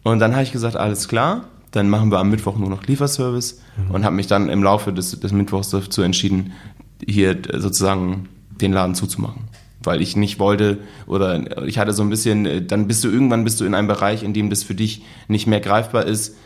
[0.02, 3.60] Und dann habe ich gesagt, alles klar, dann machen wir am Mittwoch nur noch Lieferservice
[3.92, 6.52] und habe mich dann im Laufe des, des Mittwochs dazu entschieden,
[7.06, 8.28] hier sozusagen
[8.60, 9.44] den Laden zuzumachen.
[9.82, 13.44] Weil ich nicht wollte oder ich hatte so ein bisschen, äh, dann bist du irgendwann
[13.44, 16.36] bist du in einem Bereich, in dem das für dich nicht mehr greifbar ist.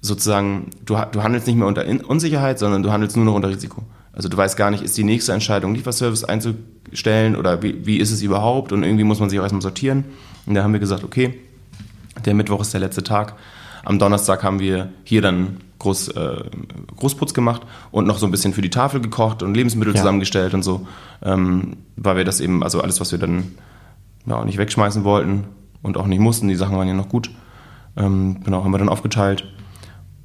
[0.00, 3.84] Sozusagen, du, du handelst nicht mehr unter Unsicherheit, sondern du handelst nur noch unter Risiko.
[4.12, 8.10] Also du weißt gar nicht, ist die nächste Entscheidung, Lieferservice einzustellen oder wie, wie ist
[8.10, 8.72] es überhaupt?
[8.72, 10.04] Und irgendwie muss man sich auch erstmal sortieren.
[10.46, 11.34] Und da haben wir gesagt, okay,
[12.24, 13.36] der Mittwoch ist der letzte Tag.
[13.84, 16.44] Am Donnerstag haben wir hier dann Groß, äh,
[16.96, 20.00] Großputz gemacht und noch so ein bisschen für die Tafel gekocht und Lebensmittel Ja.
[20.00, 20.86] zusammengestellt und so,
[21.22, 23.52] ähm, weil wir das eben, also alles, was wir dann
[24.26, 25.44] ja, auch nicht wegschmeißen wollten
[25.82, 27.30] und auch nicht mussten, die Sachen waren ja noch gut,
[27.96, 29.44] ähm, genau, haben wir dann aufgeteilt.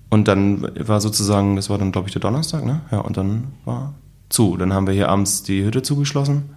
[0.09, 2.81] Und dann war sozusagen, das war dann, glaube ich, der Donnerstag, ne?
[2.91, 3.95] Ja, und dann war
[4.29, 4.55] zu.
[4.55, 6.51] Dann haben wir hier abends die Hütte zugeschlossen.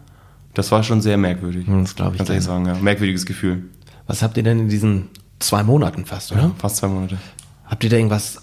[0.55, 1.67] Das war schon sehr merkwürdig.
[1.69, 2.43] Das glaub ich ehrlich dir.
[2.43, 2.75] sagen, ja.
[2.75, 3.65] Merkwürdiges Gefühl.
[4.07, 5.09] Was habt ihr denn in diesen
[5.41, 6.53] zwei Monaten fast, oder?
[6.59, 7.19] Fast zwei Monate.
[7.67, 8.43] Habt ihr da irgendwas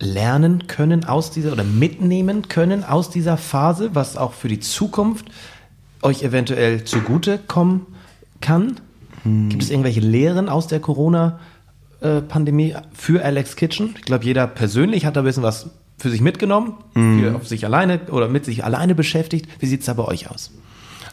[0.00, 5.26] lernen können aus dieser oder mitnehmen können aus dieser Phase, was auch für die Zukunft
[6.02, 7.86] euch eventuell zugutekommen
[8.40, 8.80] kann?
[9.24, 13.94] Gibt es irgendwelche Lehren aus der Corona-Pandemie für Alex Kitchen?
[13.98, 17.66] Ich glaube, jeder persönlich hat da ein bisschen was für sich mitgenommen, für auf sich
[17.66, 19.46] alleine oder mit sich alleine beschäftigt.
[19.58, 20.50] Wie sieht es da bei euch aus?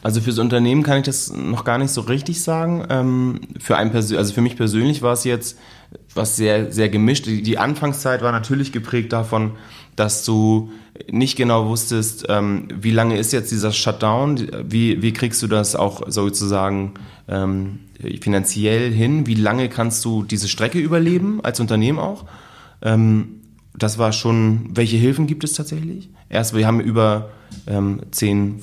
[0.04, 2.86] Also fürs Unternehmen kann ich das noch gar nicht so richtig sagen.
[2.90, 5.58] Ähm, für einen also für mich persönlich war es jetzt
[6.14, 7.26] was sehr, sehr gemischt.
[7.26, 9.54] Die, Anfangszeit war natürlich geprägt davon,
[9.96, 10.72] dass du
[11.10, 15.76] nicht genau wusstest, ähm, wie lange ist jetzt dieser Shutdown, wie, wie kriegst du das
[15.76, 16.96] auch sozusagen
[17.28, 17.80] ähm,
[18.22, 22.26] finanziell hin, wie lange kannst du diese Strecke überleben, als Unternehmen auch.
[22.80, 26.10] Das war schon, welche Hilfen gibt es tatsächlich?
[26.30, 27.32] Erst, wir haben über
[28.12, 28.60] zehn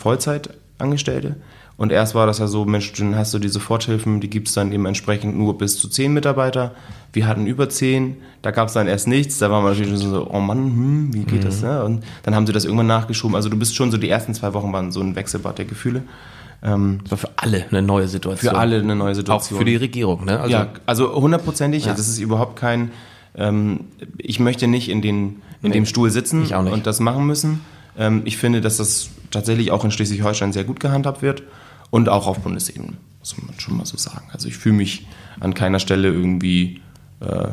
[0.79, 1.37] Vollzeitangestellte.
[1.77, 4.55] Und erst war das ja so, Mensch, dann hast du diese Soforthilfen, die gibt es
[4.55, 6.73] dann eben entsprechend nur bis zu zehn Mitarbeiter.
[7.13, 9.39] Wir hatten über zehn, da gab es dann erst nichts.
[9.39, 11.45] Da war man natürlich so, oh Mann, hm, wie geht mhm.
[11.45, 11.63] das?
[11.63, 11.83] Ne?
[11.83, 13.35] Und dann haben sie das irgendwann nachgeschoben.
[13.35, 16.03] Also du bist schon so, die ersten zwei Wochen waren so ein Wechselbad der Gefühle.
[16.63, 18.53] Ähm, das war für alle eine neue Situation.
[18.53, 19.57] Für alle eine neue Situation.
[19.57, 20.39] Auch für die Regierung, ne?
[20.39, 21.87] Also, ja, also hundertprozentig.
[21.87, 21.93] Ja.
[21.93, 22.93] Das ist überhaupt kein,
[23.35, 23.81] ähm,
[24.17, 25.19] ich möchte nicht in, den,
[25.61, 27.61] in nee, dem Stuhl sitzen und das machen müssen.
[27.99, 31.43] Ähm, ich finde, dass das tatsächlich auch in Schleswig-Holstein sehr gut gehandhabt wird
[31.91, 34.29] und auch auf Bundesebene, muss man schon mal so sagen.
[34.33, 35.07] Also ich fühle mich
[35.41, 36.81] an keiner Stelle irgendwie
[37.21, 37.49] äh,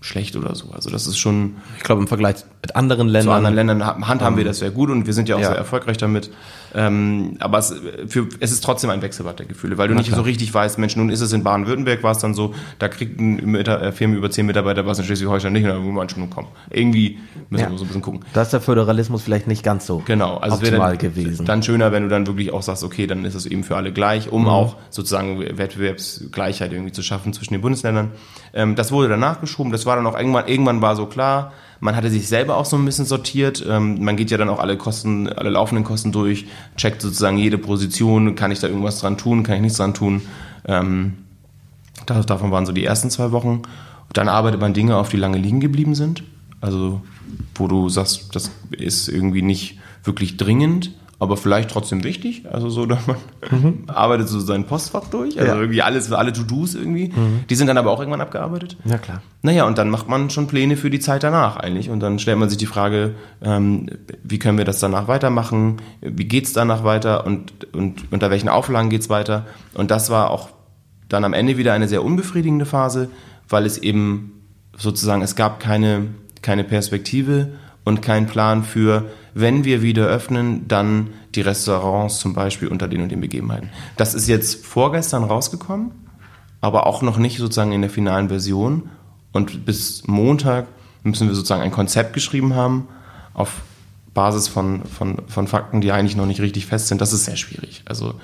[0.00, 0.70] schlecht oder so.
[0.70, 1.56] Also das ist schon.
[1.76, 3.32] Ich glaube, im Vergleich mit anderen Ländern.
[3.32, 5.48] Zu anderen Ländern handhaben um, wir das sehr gut und wir sind ja auch ja.
[5.48, 6.30] sehr erfolgreich damit.
[6.74, 7.74] Ähm, aber es,
[8.06, 10.20] für, es ist trotzdem ein Wechselbad der Gefühle, weil du Na nicht klar.
[10.20, 13.18] so richtig weißt, Mensch, nun ist es in Baden-Württemberg, war es dann so, da kriegt
[13.18, 16.48] eine äh, Firma über zehn Mitarbeiter, was in Schleswig-Holstein nicht, und dann man schon kommen.
[16.70, 17.70] Irgendwie müssen ja.
[17.70, 18.20] wir so ein bisschen gucken.
[18.32, 21.46] Da ist der Föderalismus vielleicht nicht ganz so genau, also optimal dann, gewesen.
[21.46, 23.92] Dann schöner, wenn du dann wirklich auch sagst, okay, dann ist es eben für alle
[23.92, 24.48] gleich, um mhm.
[24.48, 28.12] auch sozusagen Wettbewerbsgleichheit irgendwie zu schaffen zwischen den Bundesländern.
[28.52, 31.96] Ähm, das wurde dann nachgeschoben, das war dann auch irgendwann, irgendwann war so klar, man
[31.96, 33.64] hatte sich selber auch so ein bisschen sortiert.
[33.68, 37.58] Ähm, man geht ja dann auch alle Kosten, alle laufenden Kosten durch, checkt sozusagen jede
[37.58, 40.22] Position, kann ich da irgendwas dran tun, kann ich nichts dran tun.
[40.66, 41.14] Ähm,
[42.06, 43.62] davon waren so die ersten zwei Wochen.
[44.12, 46.22] Dann arbeitet man Dinge auf, die lange liegen geblieben sind.
[46.60, 47.00] Also,
[47.54, 52.44] wo du sagst, das ist irgendwie nicht wirklich dringend aber vielleicht trotzdem wichtig.
[52.50, 53.16] Also so, dass man
[53.50, 53.84] mhm.
[53.86, 55.38] arbeitet so sein Postfach durch.
[55.38, 55.60] Also ja.
[55.60, 57.12] irgendwie alles, alle To-Dos irgendwie.
[57.14, 57.44] Mhm.
[57.48, 58.76] Die sind dann aber auch irgendwann abgearbeitet.
[58.84, 59.22] Ja, klar.
[59.42, 61.90] Naja, und dann macht man schon Pläne für die Zeit danach eigentlich.
[61.90, 63.86] Und dann stellt man sich die Frage, ähm,
[64.24, 65.82] wie können wir das danach weitermachen?
[66.00, 67.26] Wie geht's danach weiter?
[67.26, 69.46] Und, und unter welchen Auflagen geht's weiter?
[69.74, 70.48] Und das war auch
[71.10, 73.10] dann am Ende wieder eine sehr unbefriedigende Phase,
[73.48, 74.42] weil es eben
[74.76, 76.06] sozusagen, es gab keine,
[76.40, 77.50] keine Perspektive
[77.84, 83.02] und keinen Plan für, wenn wir wieder öffnen, dann die Restaurants zum Beispiel unter den
[83.02, 83.70] und den Begebenheiten.
[83.96, 85.92] Das ist jetzt vorgestern rausgekommen,
[86.60, 88.90] aber auch noch nicht sozusagen in der finalen Version.
[89.32, 90.66] Und bis Montag
[91.02, 92.88] müssen wir sozusagen ein Konzept geschrieben haben
[93.34, 93.62] auf
[94.12, 97.00] Basis von, von, von Fakten, die eigentlich noch nicht richtig fest sind.
[97.00, 97.82] Das ist sehr schwierig.
[97.84, 98.14] Also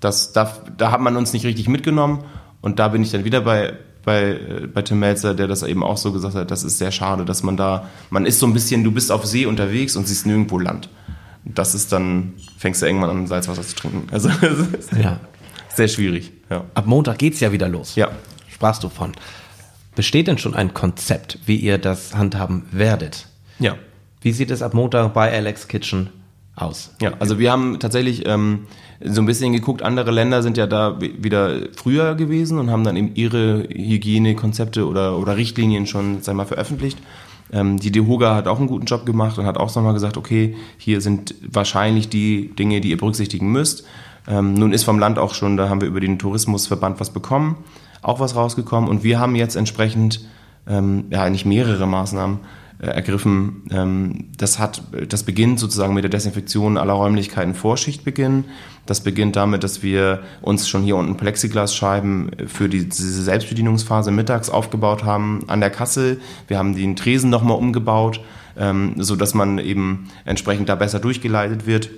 [0.00, 2.24] das, da, da hat man uns nicht richtig mitgenommen.
[2.60, 5.82] Und da bin ich dann wieder bei, bei, äh, bei Tim Melzer, der das eben
[5.82, 8.52] auch so gesagt hat, das ist sehr schade, dass man da, man ist so ein
[8.52, 10.88] bisschen, du bist auf See unterwegs und siehst nirgendwo Land.
[11.44, 14.06] Das ist dann, fängst du irgendwann an, Salzwasser zu trinken.
[14.10, 14.28] Also,
[15.00, 15.20] ja.
[15.74, 16.32] sehr schwierig.
[16.50, 16.64] Ja.
[16.74, 17.94] Ab Montag geht es ja wieder los.
[17.96, 18.10] Ja.
[18.48, 19.12] Sprachst du von.
[19.94, 23.28] Besteht denn schon ein Konzept, wie ihr das handhaben werdet?
[23.58, 23.76] Ja.
[24.20, 26.10] Wie sieht es ab Montag bei Alex Kitchen
[26.60, 26.94] aus?
[27.00, 28.66] Ja, also wir haben tatsächlich ähm,
[29.02, 32.96] so ein bisschen geguckt, andere Länder sind ja da wieder früher gewesen und haben dann
[32.96, 36.98] eben ihre Hygienekonzepte oder, oder Richtlinien schon, sag mal, veröffentlicht.
[37.52, 40.56] Ähm, die DEHOGA hat auch einen guten Job gemacht und hat auch nochmal gesagt, okay,
[40.76, 43.84] hier sind wahrscheinlich die Dinge, die ihr berücksichtigen müsst.
[44.26, 47.56] Ähm, nun ist vom Land auch schon, da haben wir über den Tourismusverband was bekommen,
[48.02, 50.26] auch was rausgekommen und wir haben jetzt entsprechend,
[50.66, 52.40] ähm, ja, nicht mehrere Maßnahmen,
[52.78, 53.64] ergriffen.
[53.70, 58.44] Ähm, das, hat, das beginnt sozusagen mit der Desinfektion aller Räumlichkeiten vor Schichtbeginn.
[58.86, 64.48] Das beginnt damit, dass wir uns schon hier unten Plexiglasscheiben für die, diese Selbstbedienungsphase mittags
[64.48, 66.18] aufgebaut haben an der Kasse.
[66.46, 68.20] Wir haben den Tresen nochmal umgebaut,
[68.56, 71.90] ähm, so dass man eben entsprechend da besser durchgeleitet wird.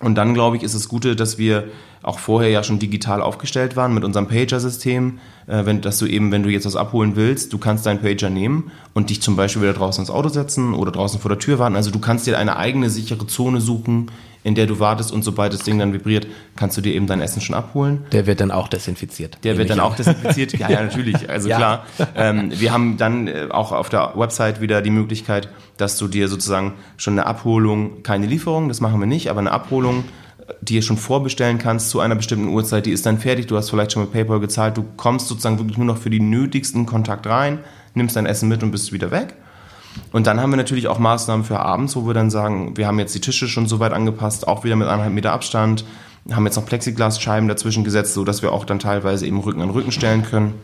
[0.00, 1.64] Und dann, glaube ich, ist es Gute, dass wir
[2.04, 6.30] auch vorher ja schon digital aufgestellt waren mit unserem Pager-System, äh, wenn, dass du eben,
[6.30, 9.62] wenn du jetzt was abholen willst, du kannst deinen Pager nehmen und dich zum Beispiel
[9.62, 11.76] wieder draußen ins Auto setzen oder draußen vor der Tür warten.
[11.76, 14.10] Also du kannst dir eine eigene sichere Zone suchen,
[14.42, 17.22] in der du wartest und sobald das Ding dann vibriert, kannst du dir eben dein
[17.22, 18.04] Essen schon abholen.
[18.12, 19.38] Der wird dann auch desinfiziert.
[19.42, 19.86] Der wird dann an.
[19.86, 20.52] auch desinfiziert.
[20.58, 21.30] Ja, ja, natürlich.
[21.30, 21.56] Also ja.
[21.56, 21.86] klar.
[22.14, 26.28] Ähm, wir haben dann äh, auch auf der Website wieder die Möglichkeit, dass du dir
[26.28, 30.04] sozusagen schon eine Abholung, keine Lieferung, das machen wir nicht, aber eine Abholung
[30.60, 33.70] die ihr schon vorbestellen kannst zu einer bestimmten Uhrzeit, die ist dann fertig, du hast
[33.70, 37.26] vielleicht schon mit PayPal gezahlt, du kommst sozusagen wirklich nur noch für die nötigsten Kontakt
[37.26, 37.60] rein,
[37.94, 39.34] nimmst dein Essen mit und bist wieder weg.
[40.12, 42.98] Und dann haben wir natürlich auch Maßnahmen für abends, wo wir dann sagen, wir haben
[42.98, 45.84] jetzt die Tische schon so weit angepasst, auch wieder mit eineinhalb Meter Abstand,
[46.32, 49.70] haben jetzt noch Plexiglasscheiben dazwischen gesetzt, so dass wir auch dann teilweise eben Rücken an
[49.70, 50.54] Rücken stellen können.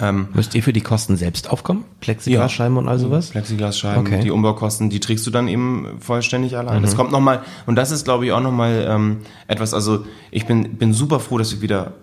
[0.00, 1.84] Ähm, Müsst ihr für die Kosten selbst aufkommen?
[2.00, 2.82] Plexiglasscheiben ja.
[2.82, 3.30] und all sowas?
[3.30, 4.20] Plexiglasscheiben, okay.
[4.22, 6.78] die Umbaukosten, die trägst du dann eben vollständig allein.
[6.78, 6.82] Mhm.
[6.82, 10.76] Das kommt nochmal, und das ist, glaube ich, auch nochmal ähm, etwas, also ich bin,
[10.76, 11.94] bin super froh, dass wir wieder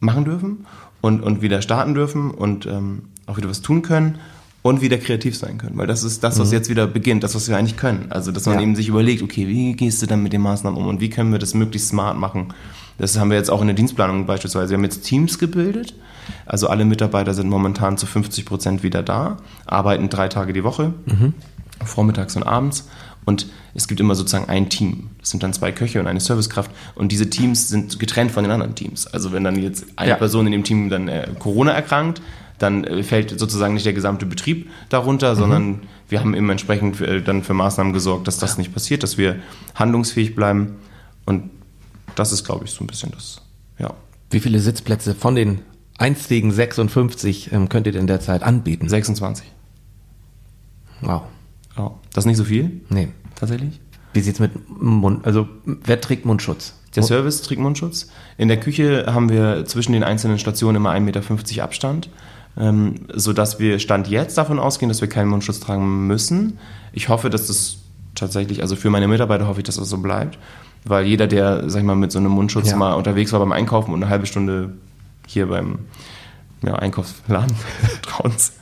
[0.00, 0.66] machen dürfen
[1.00, 4.18] und, und wieder starten dürfen und ähm, auch wieder was tun können
[4.62, 5.78] und wieder kreativ sein können.
[5.78, 6.54] Weil das ist das, was mhm.
[6.54, 8.06] jetzt wieder beginnt, das, was wir eigentlich können.
[8.10, 8.62] Also, dass man ja.
[8.62, 11.30] eben sich überlegt, okay, wie gehst du dann mit den Maßnahmen um und wie können
[11.30, 12.52] wir das möglichst smart machen?
[12.98, 14.70] Das haben wir jetzt auch in der Dienstplanung beispielsweise.
[14.70, 15.94] Wir haben jetzt Teams gebildet.
[16.44, 20.92] Also alle Mitarbeiter sind momentan zu 50 Prozent wieder da, arbeiten drei Tage die Woche,
[21.06, 21.34] mhm.
[21.84, 22.88] vormittags und abends.
[23.24, 25.10] Und es gibt immer sozusagen ein Team.
[25.20, 26.70] Das sind dann zwei Köche und eine Servicekraft.
[26.94, 29.06] Und diese Teams sind getrennt von den anderen Teams.
[29.08, 30.16] Also wenn dann jetzt eine ja.
[30.16, 32.22] Person in dem Team dann äh, Corona erkrankt,
[32.58, 35.38] dann äh, fällt sozusagen nicht der gesamte Betrieb darunter, mhm.
[35.38, 38.58] sondern wir haben eben entsprechend äh, dann für Maßnahmen gesorgt, dass das ja.
[38.58, 39.36] nicht passiert, dass wir
[39.74, 40.76] handlungsfähig bleiben.
[41.24, 41.50] Und
[42.14, 43.42] das ist, glaube ich, so ein bisschen das,
[43.78, 43.92] ja.
[44.30, 45.60] Wie viele Sitzplätze von den
[45.98, 48.88] einzigen 56 ähm, könnt ihr denn derzeit anbieten?
[48.88, 49.46] 26.
[51.00, 51.22] Wow.
[51.76, 51.94] Ja.
[52.12, 52.80] Das ist nicht so viel?
[52.88, 53.08] Nee.
[53.34, 53.80] Tatsächlich?
[54.12, 56.74] Wie sieht es mit Mund, also wer trägt Mundschutz?
[56.94, 58.08] Der Service trägt Mundschutz.
[58.38, 62.08] In der Küche haben wir zwischen den einzelnen Stationen immer 1,50 Meter Abstand
[62.58, 66.58] ähm, sodass wir Stand jetzt davon ausgehen, dass wir keinen Mundschutz tragen müssen.
[66.92, 67.78] Ich hoffe, dass das
[68.14, 70.38] tatsächlich, also für meine Mitarbeiter hoffe ich, dass das so bleibt,
[70.84, 72.76] weil jeder, der, sag ich mal, mit so einem Mundschutz ja.
[72.76, 74.72] mal unterwegs war beim Einkaufen und eine halbe Stunde
[75.26, 75.80] hier beim
[76.62, 77.54] ja, Einkaufsladen
[78.02, 78.52] Trauens,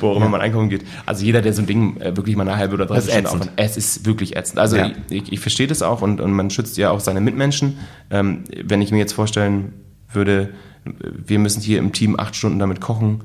[0.00, 0.30] wo auch immer ja.
[0.30, 0.84] man einkaufen geht.
[1.06, 3.50] Also jeder, der so ein Ding äh, wirklich mal eine halbe oder drei Stunden aufhat,
[3.56, 4.58] es ist wirklich ätzend.
[4.58, 4.90] Also ja.
[5.08, 7.78] ich, ich, verstehe das auch und, und man schützt ja auch seine Mitmenschen.
[8.10, 9.72] Ähm, wenn ich mir jetzt vorstellen
[10.12, 10.50] würde,
[10.84, 13.22] wir müssen hier im Team acht Stunden damit kochen.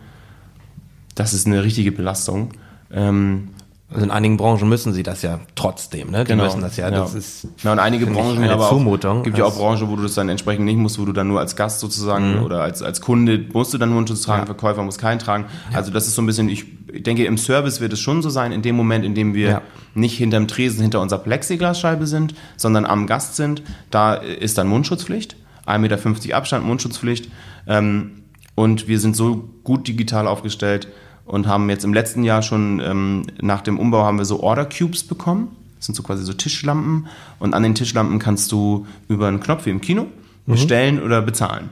[1.15, 2.51] Das ist eine richtige Belastung.
[2.91, 3.49] Ähm,
[3.93, 6.23] also in einigen Branchen müssen sie das ja trotzdem, ne?
[6.23, 6.45] Die genau.
[6.45, 6.89] müssen das ja.
[6.89, 6.99] ja.
[6.99, 9.19] Das ist ja, und einige Branchen eine aber Zumutung.
[9.19, 11.27] Auch, gibt ja auch Branchen, wo du das dann entsprechend nicht musst, wo du dann
[11.27, 12.43] nur als Gast sozusagen mhm.
[12.43, 14.45] oder als, als Kunde musst du dann nur einen Schutz tragen, ja.
[14.47, 15.45] Verkäufer muss keinen tragen.
[15.71, 15.77] Ja.
[15.77, 18.51] Also das ist so ein bisschen, ich denke, im Service wird es schon so sein,
[18.51, 19.61] in dem Moment, in dem wir
[19.93, 25.35] nicht hinterm Tresen hinter unserer Plexiglasscheibe sind, sondern am Gast sind, da ist dann Mundschutzpflicht.
[25.67, 27.29] 1,50 Meter Abstand, Mundschutzpflicht.
[27.67, 28.23] Ähm,
[28.55, 30.87] und wir sind so gut digital aufgestellt
[31.25, 34.65] und haben jetzt im letzten Jahr schon ähm, nach dem Umbau haben wir so Order
[34.65, 35.55] Cubes bekommen.
[35.77, 37.07] Das sind so quasi so Tischlampen.
[37.39, 40.07] Und an den Tischlampen kannst du über einen Knopf wie im Kino
[40.45, 40.51] mhm.
[40.51, 41.03] bestellen mhm.
[41.03, 41.69] oder bezahlen.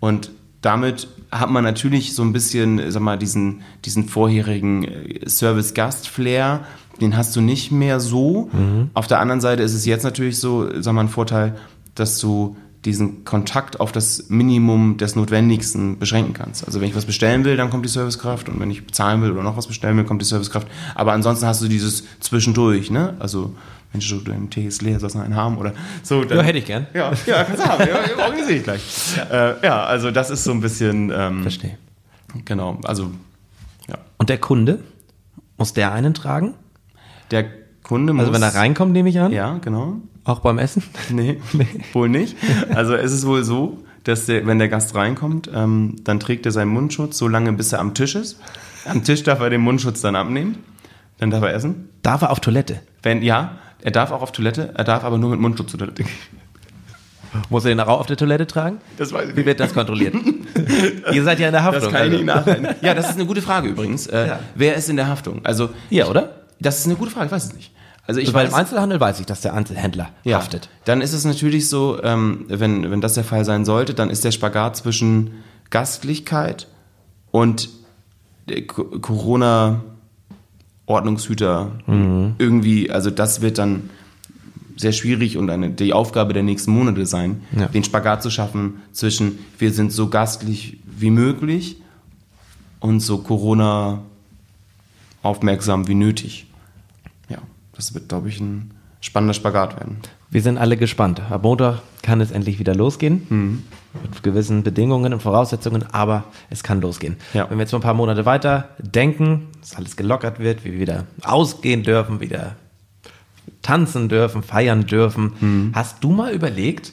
[0.00, 6.64] Und damit hat man natürlich so ein bisschen, sag mal, diesen, diesen vorherigen äh, Service-Gast-Flair,
[7.00, 8.48] den hast du nicht mehr so.
[8.52, 8.90] Mhm.
[8.94, 11.56] Auf der anderen Seite ist es jetzt natürlich so, sag mal, ein Vorteil,
[11.94, 12.56] dass du
[12.88, 16.64] diesen Kontakt auf das Minimum des Notwendigsten beschränken kannst.
[16.66, 19.30] Also wenn ich was bestellen will, dann kommt die Servicekraft und wenn ich bezahlen will
[19.30, 20.66] oder noch was bestellen will, kommt die Servicekraft.
[20.94, 23.14] Aber ansonsten hast du dieses Zwischendurch, ne?
[23.18, 23.54] Also
[23.92, 26.24] Mensch, du dein Tee ist leer, sollst du einen haben oder so.
[26.24, 26.86] Dann, ja, hätte ich gern.
[26.94, 27.86] Ja, ja kannst du haben.
[27.86, 28.82] Ja, organisiere ich gleich.
[29.16, 29.50] Ja.
[29.50, 31.12] Äh, ja, also das ist so ein bisschen.
[31.14, 31.78] Ähm, Verstehe.
[32.44, 33.10] Genau, also
[33.88, 33.98] ja.
[34.16, 34.80] Und der Kunde
[35.56, 36.54] muss der einen tragen?
[37.30, 37.44] Der
[37.88, 38.26] Kunde muss.
[38.26, 39.32] Also wenn er reinkommt, nehme ich an.
[39.32, 39.96] Ja, genau.
[40.24, 40.82] Auch beim Essen?
[41.10, 41.66] Nee, nee.
[41.94, 42.36] wohl nicht.
[42.74, 46.52] Also es ist wohl so, dass der, wenn der Gast reinkommt, ähm, dann trägt er
[46.52, 48.38] seinen Mundschutz so lange, bis er am Tisch ist.
[48.84, 50.58] Am Tisch darf er den Mundschutz dann abnehmen.
[51.18, 51.88] Dann darf er essen.
[52.02, 52.80] Darf er auf Toilette?
[53.02, 56.04] Wenn, ja, er darf auch auf Toilette, er darf aber nur mit Mundschutz zur Toilette
[56.04, 56.12] gehen.
[57.48, 58.78] Muss er den auch auf der Toilette tragen?
[58.98, 60.14] Das weiß ich Wie wird das kontrolliert?
[61.12, 61.84] Ihr seid ja in der Haftung.
[61.84, 62.50] Das kann ich nicht also.
[62.50, 62.84] nachdenken.
[62.84, 64.06] Ja, das ist eine gute Frage übrigens.
[64.06, 64.38] Äh, ja.
[64.54, 65.40] Wer ist in der Haftung?
[65.44, 66.36] Also, ja, oder?
[66.60, 67.72] Das ist eine gute Frage, ich weiß es nicht.
[68.08, 70.70] Also ich also weiß, im Einzelhandel weiß ich, dass der Einzelhändler ja, haftet.
[70.86, 74.24] Dann ist es natürlich so, ähm, wenn, wenn das der Fall sein sollte, dann ist
[74.24, 75.32] der Spagat zwischen
[75.68, 76.68] Gastlichkeit
[77.30, 77.68] und
[79.02, 82.34] Corona-Ordnungshüter mhm.
[82.38, 83.90] irgendwie, also das wird dann
[84.76, 87.66] sehr schwierig und eine, die Aufgabe der nächsten Monate sein, ja.
[87.66, 91.82] den Spagat zu schaffen zwischen wir sind so gastlich wie möglich
[92.80, 93.98] und so Corona
[95.22, 96.47] aufmerksam wie nötig.
[97.78, 99.98] Das wird, glaube ich, ein spannender Spagat werden.
[100.30, 101.22] Wir sind alle gespannt.
[101.30, 103.24] Ab Montag kann es endlich wieder losgehen.
[103.28, 103.62] Mhm.
[104.02, 107.16] Mit gewissen Bedingungen und Voraussetzungen, aber es kann losgehen.
[107.34, 107.48] Ja.
[107.48, 111.06] Wenn wir jetzt mal ein paar Monate weiter denken, dass alles gelockert wird, wir wieder
[111.22, 112.56] ausgehen dürfen, wieder
[113.62, 115.34] tanzen dürfen, feiern dürfen.
[115.40, 115.72] Mhm.
[115.72, 116.92] Hast du mal überlegt,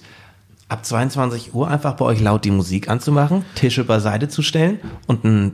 [0.69, 5.23] ab 22 Uhr einfach bei euch laut die Musik anzumachen, Tische beiseite zu stellen und
[5.23, 5.53] ein,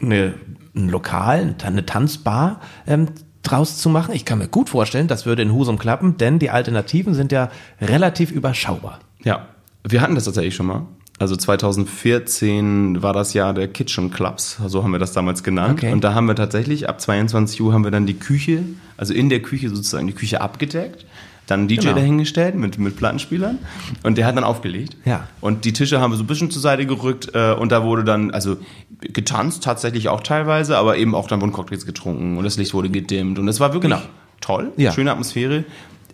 [0.00, 0.34] eine,
[0.76, 3.08] ein Lokal, eine Tanzbar ähm,
[3.44, 4.14] draus zu machen.
[4.14, 7.50] Ich kann mir gut vorstellen, das würde in Husum klappen, denn die Alternativen sind ja
[7.80, 9.00] relativ überschaubar.
[9.22, 9.46] Ja,
[9.84, 10.86] wir hatten das tatsächlich schon mal.
[11.18, 15.78] Also 2014 war das Jahr der Kitchen Clubs, so haben wir das damals genannt.
[15.78, 15.92] Okay.
[15.92, 18.64] Und da haben wir tatsächlich, ab 22 Uhr haben wir dann die Küche,
[18.96, 21.06] also in der Küche sozusagen die Küche abgedeckt,
[21.46, 21.94] dann einen DJ Genau.
[21.96, 23.58] dahingestellt mit, mit Plattenspielern
[24.02, 24.96] und der hat dann aufgelegt.
[25.04, 25.28] Ja.
[25.40, 28.02] Und die Tische haben wir so ein bisschen zur Seite gerückt äh, und da wurde
[28.02, 28.56] dann, also
[29.00, 32.88] getanzt tatsächlich auch teilweise, aber eben auch dann wurden Cocktails getrunken und das Licht wurde
[32.90, 34.02] gedimmt und es war wirklich Genau.
[34.40, 34.90] toll, Ja.
[34.92, 35.64] schöne Atmosphäre.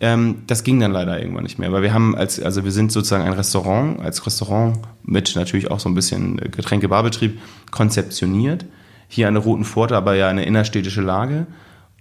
[0.00, 2.90] Ähm, das ging dann leider irgendwann nicht mehr, weil wir haben als, also wir sind
[2.90, 7.38] sozusagen ein Restaurant, als Restaurant mit natürlich auch so ein bisschen Getränkebarbetrieb
[7.70, 8.64] konzeptioniert.
[9.08, 11.46] Hier an der Roten Pforte, aber ja eine innerstädtische Lage.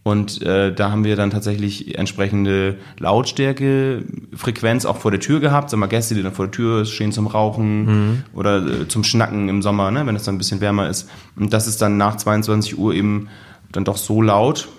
[0.03, 5.69] Und äh, da haben wir dann tatsächlich entsprechende Lautstärke, Frequenz auch vor der Tür gehabt.
[5.69, 9.49] Sag mal, Gäste, die dann vor der Tür stehen zum Rauchen oder äh, zum Schnacken
[9.49, 11.09] im Sommer, ne, wenn es dann ein bisschen wärmer ist.
[11.35, 13.27] Und das ist dann nach 22 Uhr eben
[13.71, 14.69] dann doch so laut,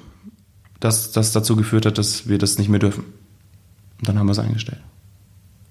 [0.81, 3.05] dass das dazu geführt hat, dass wir das nicht mehr dürfen.
[3.99, 4.81] Und dann haben wir es eingestellt.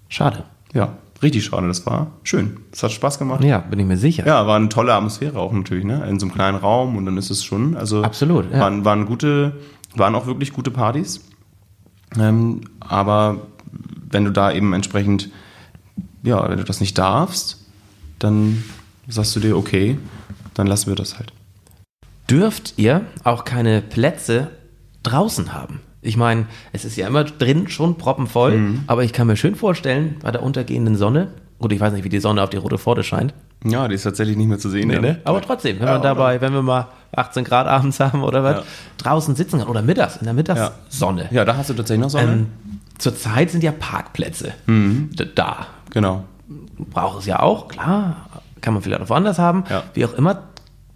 [0.08, 0.44] Schade.
[0.74, 2.58] Ja, richtig schade, das war schön.
[2.72, 3.44] Das hat Spaß gemacht.
[3.44, 4.26] Ja, bin ich mir sicher.
[4.26, 6.08] Ja, war eine tolle Atmosphäre auch natürlich, ne?
[6.08, 8.60] In so einem kleinen Raum und dann ist es schon, also Absolut, ja.
[8.60, 9.58] waren, waren gute,
[9.96, 11.22] waren auch wirklich gute Partys.
[12.20, 13.48] Ähm, aber
[14.12, 15.30] wenn du da eben entsprechend,
[16.24, 17.66] ja, wenn du das nicht darfst,
[18.20, 18.64] dann
[19.08, 19.98] sagst du dir, okay,
[20.54, 21.34] dann lassen wir das halt.
[22.30, 24.52] Dürft ihr auch keine Plätze
[25.10, 25.82] draußen haben?
[26.02, 28.84] Ich meine, es ist ja immer drin schon proppenvoll, Mhm.
[28.88, 31.28] aber ich kann mir schön vorstellen, bei der untergehenden Sonne,
[31.60, 33.34] gut, ich weiß nicht, wie die Sonne auf die rote Pforte scheint,
[33.66, 34.90] Ja, die ist tatsächlich nicht mehr zu sehen.
[34.90, 35.16] ja.
[35.26, 38.58] aber trotzdem, wenn Ja, man dabei, wenn wir mal 18 Grad abends haben oder was,
[38.58, 38.64] Ja.
[38.98, 41.28] draußen sitzen kann oder mittags, in der Mittagssonne.
[41.32, 42.32] Ja, da hast du tatsächlich noch Sonne.
[42.32, 42.48] Ähm,
[42.98, 45.10] zurzeit sind ja Parkplätze Mhm.
[45.36, 45.68] da.
[45.92, 46.24] genau.
[46.78, 48.28] Braucht es ja auch, klar,
[48.62, 49.66] kann man vielleicht auch woanders haben.
[49.94, 50.44] Wie auch immer,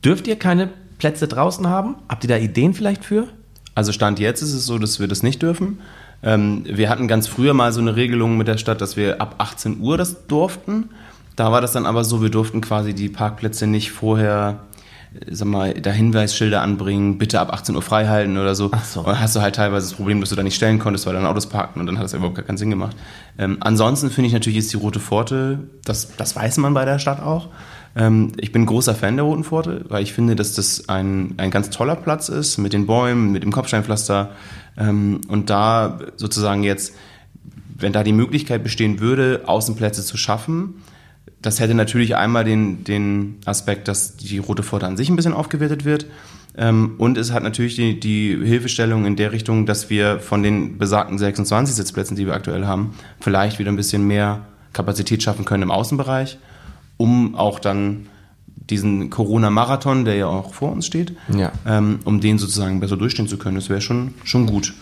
[0.03, 1.95] dürft ihr keine Plätze draußen haben?
[2.07, 3.28] Habt ihr da Ideen vielleicht für?
[3.76, 5.80] Also Stand jetzt ist es so, dass wir das nicht dürfen.
[6.21, 9.36] Ähm, wir hatten ganz früher mal so eine Regelung mit der Stadt, dass wir ab
[9.39, 10.89] 18 Uhr das durften.
[11.36, 14.59] Da war das dann aber so, wir durften quasi die Parkplätze nicht vorher,
[15.19, 18.69] äh, sag mal, da Hinweisschilder anbringen, bitte ab 18 Uhr frei halten oder so.
[18.71, 18.99] Ach so.
[19.01, 21.13] Und dann hast du halt teilweise das Problem, dass du da nicht stellen konntest, weil
[21.13, 22.95] deine Autos parkten und dann hat das überhaupt gar keinen Sinn gemacht.
[23.38, 26.99] Ähm, ansonsten finde ich natürlich ist die Rote Pforte, das, das weiß man bei der
[26.99, 27.49] Stadt auch.
[27.95, 31.51] Ähm, ich bin großer Fan der Roten Pforte, weil ich finde, dass das ein, ein
[31.51, 34.31] ganz toller Platz ist mit den Bäumen, mit dem Kopfsteinpflaster.
[34.77, 36.95] Ähm, und da sozusagen jetzt,
[37.77, 40.75] wenn da die Möglichkeit bestehen würde, Außenplätze zu schaffen,
[41.41, 45.33] das hätte natürlich einmal den, den Aspekt, dass die Rote Pforte an sich ein bisschen
[45.33, 46.07] aufgewertet wird.
[46.55, 50.77] Ähm, und es hat natürlich die, die Hilfestellung in der Richtung, dass wir von den
[50.77, 55.63] besagten 26 Sitzplätzen, die wir aktuell haben, vielleicht wieder ein bisschen mehr Kapazität schaffen können
[55.63, 56.37] im Außenbereich,
[56.97, 58.07] um auch dann
[58.69, 61.51] diesen Corona-Marathon, der ja auch vor uns steht, Ja.
[61.65, 63.55] ähm, um den sozusagen besser durchstehen zu können.
[63.55, 64.73] Das wäre schon, schon gut.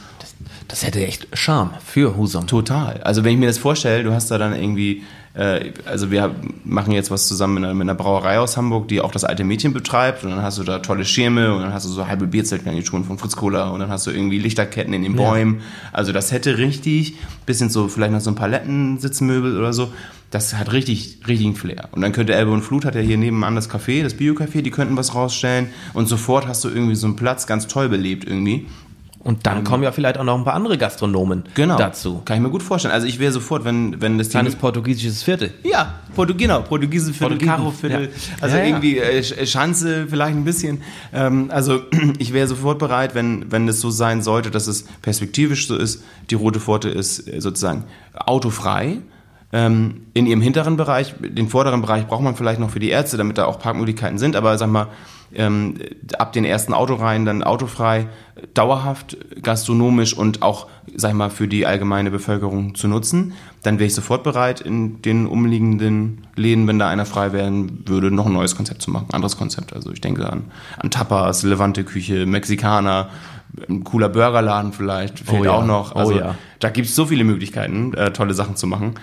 [0.68, 2.47] Das hätte echt Charme für Husum.
[2.47, 3.01] Total.
[3.03, 5.03] Also wenn ich mir das vorstelle, du hast da dann irgendwie,
[5.34, 9.12] also wir machen jetzt was zusammen mit einer, mit einer Brauerei aus Hamburg, die auch
[9.12, 11.90] das alte Mädchen betreibt und dann hast du da tolle Schirme und dann hast du
[11.90, 15.62] so halbe Bierzeltgarnituren von Fritz Cola und dann hast du irgendwie Lichterketten in den Bäumen.
[15.94, 17.16] Also das hätte richtig,
[17.46, 19.94] bisschen so vielleicht noch so ein Palettensitzmöbel oder so,
[20.32, 21.90] das hat richtig, richtigen Flair.
[21.92, 24.72] Und dann könnte Elbe und Flut, hat ja hier nebenan das Café, das Bio-Café, die
[24.72, 28.66] könnten was rausstellen und sofort hast du irgendwie so einen Platz ganz toll belebt irgendwie.
[29.24, 31.78] Und dann kommen ja vielleicht auch noch ein paar andere Gastronomen Genau.
[31.78, 32.22] dazu.
[32.26, 32.93] Kann ich mir gut vorstellen.
[32.93, 35.53] Also ich wäre sofort, wenn, wenn das die Kleines portugiesisches Viertel.
[35.63, 38.09] Ja, Portu genau, Portugiesen Viertel, Portugiesen, Karo Viertel, ja.
[38.41, 38.67] also Ja, ja.
[38.69, 40.82] irgendwie äh, Sch- Schanze vielleicht ein bisschen.
[41.13, 41.82] Ähm, also
[42.17, 46.03] ich wäre sofort bereit, wenn, wenn es so sein sollte, dass es perspektivisch so ist,
[46.32, 47.84] die Rote Pforte ist äh, sozusagen
[48.15, 48.97] autofrei.
[49.53, 53.17] Ähm, in ihrem hinteren Bereich, den vorderen Bereich braucht man vielleicht noch für die Ärzte,
[53.17, 54.88] damit da auch Parkmöglichkeiten sind, aber sag mal,
[55.34, 55.76] ähm,
[56.18, 58.08] ab den ersten Autoreihen dann autofrei,
[58.54, 63.88] dauerhaft, gastronomisch und auch, sag ich mal, für die allgemeine Bevölkerung zu nutzen, dann wäre
[63.88, 68.34] ich sofort bereit, in den umliegenden Läden, wenn da einer frei werden würde, noch ein
[68.34, 69.74] neues Konzept zu machen, ein anderes Konzept.
[69.74, 70.46] Also ich denke an,
[70.78, 73.10] an Tapas, Levante-Küche, Mexikaner,
[73.70, 75.96] ein cooler Burgerladen vielleicht, fehlt Oh ja, auch noch.
[75.96, 76.36] oh Also ja.
[76.60, 78.96] da gibt es so viele Möglichkeiten, äh, tolle Sachen zu machen.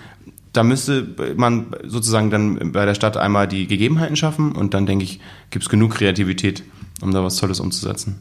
[0.53, 5.03] Da müsste man sozusagen dann bei der Stadt einmal die Gegebenheiten schaffen und dann denke
[5.03, 5.19] ich,
[5.51, 6.63] gibt es genug Kreativität,
[7.01, 8.19] um da was Tolles umzusetzen.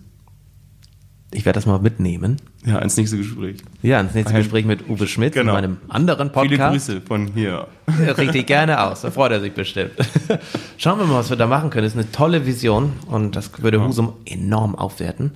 [1.31, 2.37] Ich werde das mal mitnehmen.
[2.65, 3.59] Ja, ins nächste Gespräch.
[3.83, 5.53] Ja, ins nächste Ein- Gespräch mit Uwe Schmidt Genau.
[5.57, 6.51] in meinem anderen Podcast.
[6.87, 7.67] Viele Grüße von hier.
[8.17, 9.03] Richtig gerne aus.
[9.03, 9.93] Da freut er sich bestimmt.
[10.79, 11.85] Schauen wir mal, was wir da machen können.
[11.85, 15.33] Das ist eine tolle Vision und das würde Husum enorm aufwerten.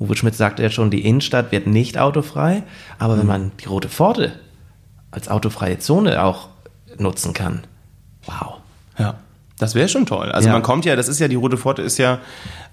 [0.00, 2.62] Uwe Schmidt sagte ja schon, die Innenstadt wird nicht autofrei,
[2.98, 4.32] aber wenn man die Rote Pforte
[5.16, 6.48] als autofreie Zone auch
[6.98, 7.64] nutzen kann,
[8.26, 8.58] wow.
[8.98, 9.14] Ja.
[9.58, 10.30] Das wäre schon toll.
[10.30, 10.52] Also Ja.
[10.52, 12.18] man kommt ja, das ist ja, die Rote Pforte ist ja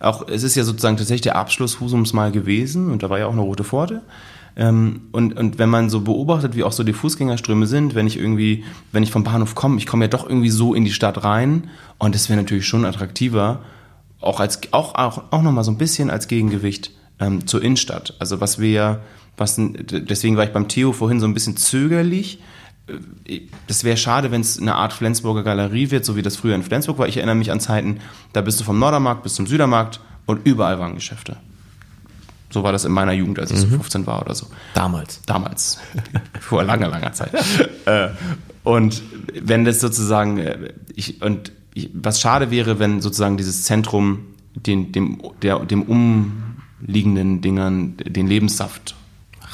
[0.01, 3.27] auch, es ist ja sozusagen tatsächlich der Abschluss Husums mal gewesen und da war ja
[3.27, 4.01] auch eine Rote Pforte.
[4.57, 8.19] Ähm, und, und wenn man so beobachtet, wie auch so die Fußgängerströme sind, wenn ich
[8.19, 11.23] irgendwie, wenn ich vom Bahnhof komme, ich komme ja doch irgendwie so in die Stadt
[11.23, 13.61] rein und das wäre natürlich schon attraktiver,
[14.19, 18.13] auch als auch auch, auch nochmal so ein bisschen als Gegengewicht ähm, zur Innenstadt.
[18.19, 18.99] Also was wir ja,
[19.37, 22.39] was deswegen war ich beim Theo vorhin so ein bisschen zögerlich.
[23.25, 26.55] Äh, Das wäre schade, wenn es eine Art Flensburger Galerie wird, so wie das früher
[26.55, 27.07] in Flensburg war.
[27.07, 27.99] Ich erinnere mich an Zeiten,
[28.33, 31.37] da bist du vom Nordermarkt bis zum Südermarkt und überall waren Geschäfte.
[32.51, 34.45] So war das in meiner Jugend, als ich so 15 war oder so.
[34.75, 35.21] Damals.
[35.25, 35.79] Damals.
[36.39, 37.33] Vor langer, langer Zeit.
[37.85, 38.09] äh,
[38.63, 39.01] und
[39.41, 44.19] wenn das sozusagen, äh, ich, und ich, was schade wäre, wenn sozusagen dieses Zentrum
[44.55, 48.93] den, dem, der, dem umliegenden Dingern den Lebenssaft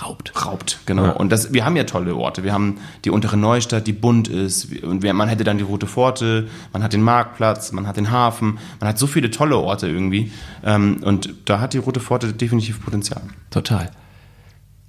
[0.02, 0.32] Raubt.
[0.46, 0.80] raubt.
[0.86, 1.04] Genau.
[1.06, 1.12] Ja.
[1.12, 2.44] Und das, wir haben ja tolle Orte.
[2.44, 4.74] Wir haben die untere Neustadt, die bunt ist.
[4.84, 8.12] Und wir, man hätte dann die Rote Pforte, man hat den Marktplatz, man hat den
[8.12, 10.32] Hafen, man hat so viele tolle Orte irgendwie.
[10.64, 13.22] Ähm, und da hat die Rote Pforte definitiv Potenzial.
[13.50, 13.90] Total.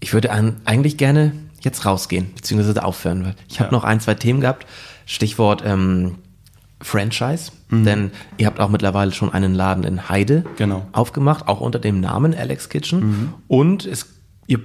[0.01, 0.31] Ich würde
[0.65, 3.25] eigentlich gerne jetzt rausgehen, beziehungsweise aufhören.
[3.25, 3.77] weil Ich habe Ja.
[3.77, 4.67] noch ein, zwei Themen gehabt.
[5.07, 6.17] Stichwort ähm,
[6.81, 7.53] Franchise.
[7.73, 10.87] Denn ihr habt auch mittlerweile schon einen Laden in Heide Genau.
[10.93, 13.33] aufgemacht, auch unter dem Namen Alex Kitchen.
[13.47, 14.07] Und es,
[14.49, 14.59] ihr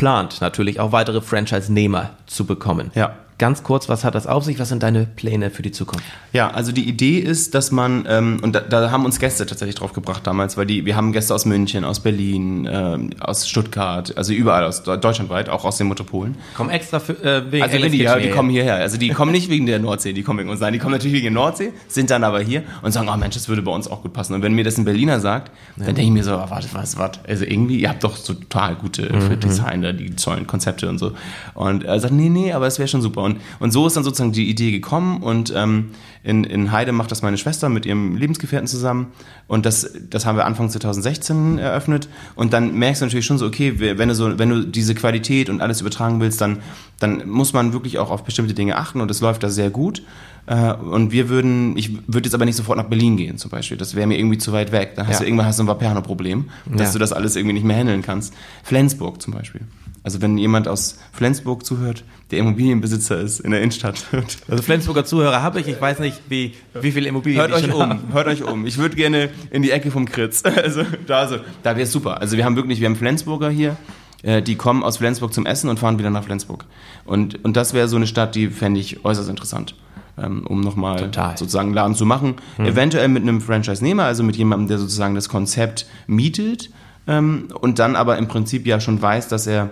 [0.00, 2.90] plant natürlich auch weitere Franchise-Nehmer zu bekommen.
[2.94, 3.16] Ja.
[3.40, 4.58] Ganz kurz, was hat das auf sich?
[4.58, 6.04] Was sind deine Pläne für die Zukunft?
[6.34, 9.76] Ja, also die Idee ist, dass man, ähm, und da, da haben uns Gäste tatsächlich
[9.76, 14.14] drauf gebracht damals, weil die, wir haben Gäste aus München, aus Berlin, ähm, aus Stuttgart,
[14.16, 16.36] also überall aus Deu- deutschlandweit, auch aus den Metropolen.
[16.54, 18.74] Komm extra für, äh, wegen Also Alex die, ja, die kommen hierher.
[18.74, 20.60] Also die kommen nicht wegen der Nordsee, die kommen wegen uns.
[20.60, 23.36] Nein, die kommen natürlich wegen der Nordsee, sind dann aber hier und sagen, oh Mensch,
[23.36, 24.34] das würde bei uns auch gut passen.
[24.34, 26.98] Und wenn mir das ein Berliner sagt, dann denke ich mir so, oh, warte, was,
[26.98, 27.12] was?
[27.26, 30.98] Also irgendwie, ihr habt doch so total gute Mhm, für Designer, die tollen Konzepte und
[30.98, 31.12] so.
[31.54, 33.22] Und er sagt, nee, nee, aber es wäre schon super.
[33.22, 35.90] Und, und so ist dann sozusagen die Idee gekommen und ähm,
[36.22, 39.12] in, in Heide macht das meine Schwester mit ihrem Lebensgefährten zusammen.
[39.46, 42.08] Und das, das haben wir Anfang 2016 eröffnet.
[42.34, 45.48] Und dann merkst du natürlich schon so, okay, wenn du so, wenn du diese Qualität
[45.48, 46.58] und alles übertragen willst, dann,
[46.98, 49.00] dann muss man wirklich auch auf bestimmte Dinge achten.
[49.00, 50.02] Und es läuft da sehr gut.
[50.50, 53.76] Äh, Und wir würden, ich würde jetzt aber nicht sofort nach Berlin gehen zum Beispiel.
[53.76, 54.94] Das wäre mir irgendwie zu weit weg.
[54.96, 55.20] Dann hast Ja.
[55.20, 56.92] du irgendwann hast du ein Vaperno-Problem, dass Ja.
[56.94, 58.34] du das alles irgendwie nicht mehr handeln kannst.
[58.64, 59.60] Flensburg zum Beispiel.
[60.02, 64.02] Also wenn jemand aus Flensburg zuhört, der Immobilienbesitzer ist in der Innenstadt.
[64.48, 67.80] Also Flensburger Zuhörer habe ich, ich weiß nicht, wie, wie viele Immobilien Hört euch um,
[67.82, 68.00] haben.
[68.12, 68.66] hört euch um.
[68.66, 70.42] Ich würde gerne in die Ecke vom Kritz.
[70.56, 72.20] Also da, also, da wäre es super.
[72.20, 73.76] Also wir haben wirklich, wir haben Flensburger hier,
[74.22, 76.64] äh, die kommen aus Flensburg zum Essen und fahren wieder nach Flensburg.
[77.04, 79.74] Und, und das wäre so eine Stadt, die fände ich äußerst interessant.
[80.20, 81.38] Ähm, um nochmal Total.
[81.38, 82.34] sozusagen einen Laden zu machen.
[82.58, 86.70] Eventuell mit einem Franchise-Nehmer, also mit jemandem, der sozusagen das Konzept mietet
[87.06, 89.70] ähm, und dann aber im Prinzip ja schon weiß, dass er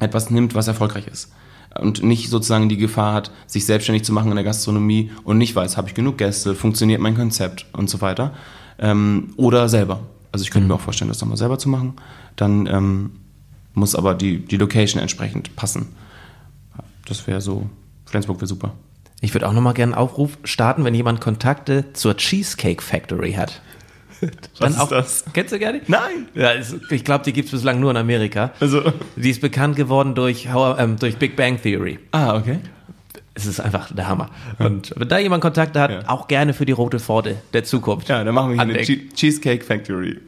[0.00, 1.32] etwas nimmt, was erfolgreich ist.
[1.78, 5.54] Und nicht sozusagen die Gefahr hat, sich selbstständig zu machen in der Gastronomie und nicht
[5.54, 8.32] weiß, habe ich genug Gäste, funktioniert mein Konzept und so weiter.
[8.78, 10.00] Ähm, oder selber.
[10.32, 11.94] Also ich könnte mir auch vorstellen, das nochmal selber zu machen.
[12.36, 13.10] Dann ähm,
[13.74, 15.88] muss aber die, die Location entsprechend passen.
[17.06, 17.68] Das wäre so,
[18.06, 18.72] Flensburg wäre super.
[19.20, 23.60] Ich würde auch nochmal gerne einen Aufruf starten, wenn jemand Kontakte zur Cheesecake Factory hat.
[24.58, 25.24] Was ist das?
[25.32, 25.88] Kennst du gar nicht?
[25.88, 26.26] Nein!
[26.34, 28.52] Ja, ist, ich glaube, die gibt es bislang nur in Amerika.
[28.58, 28.92] Also.
[29.16, 31.98] Die ist bekannt geworden durch, How, ähm, durch Big Bang Theory.
[32.12, 32.58] Ah, okay.
[33.34, 34.30] Es ist einfach der Hammer.
[34.58, 36.08] Und wenn da jemand Kontakte hat, Ja.
[36.08, 38.08] auch gerne für die rote Pforte der Zukunft.
[38.08, 40.18] Ja, dann machen wir hier eine che Cheesecake Factory.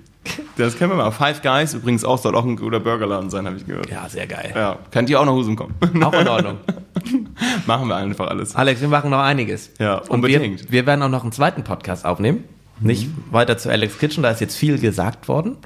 [0.56, 1.10] Das kennen wir mal.
[1.10, 3.88] Five Guys übrigens auch soll auch ein guter Burgerladen sein, habe ich gehört.
[3.90, 4.52] Ja, sehr geil.
[4.54, 5.74] Ja, könnt ihr auch nach Husum kommen.
[6.02, 6.58] Auch in Ordnung.
[7.66, 8.54] machen wir einfach alles.
[8.54, 9.70] Alex, wir machen noch einiges.
[9.78, 10.64] Ja, Und unbedingt.
[10.64, 12.44] Wir, wir werden auch noch einen zweiten Podcast aufnehmen.
[12.80, 15.56] Nicht weiter zu Alex Kitchen, da ist jetzt viel gesagt worden.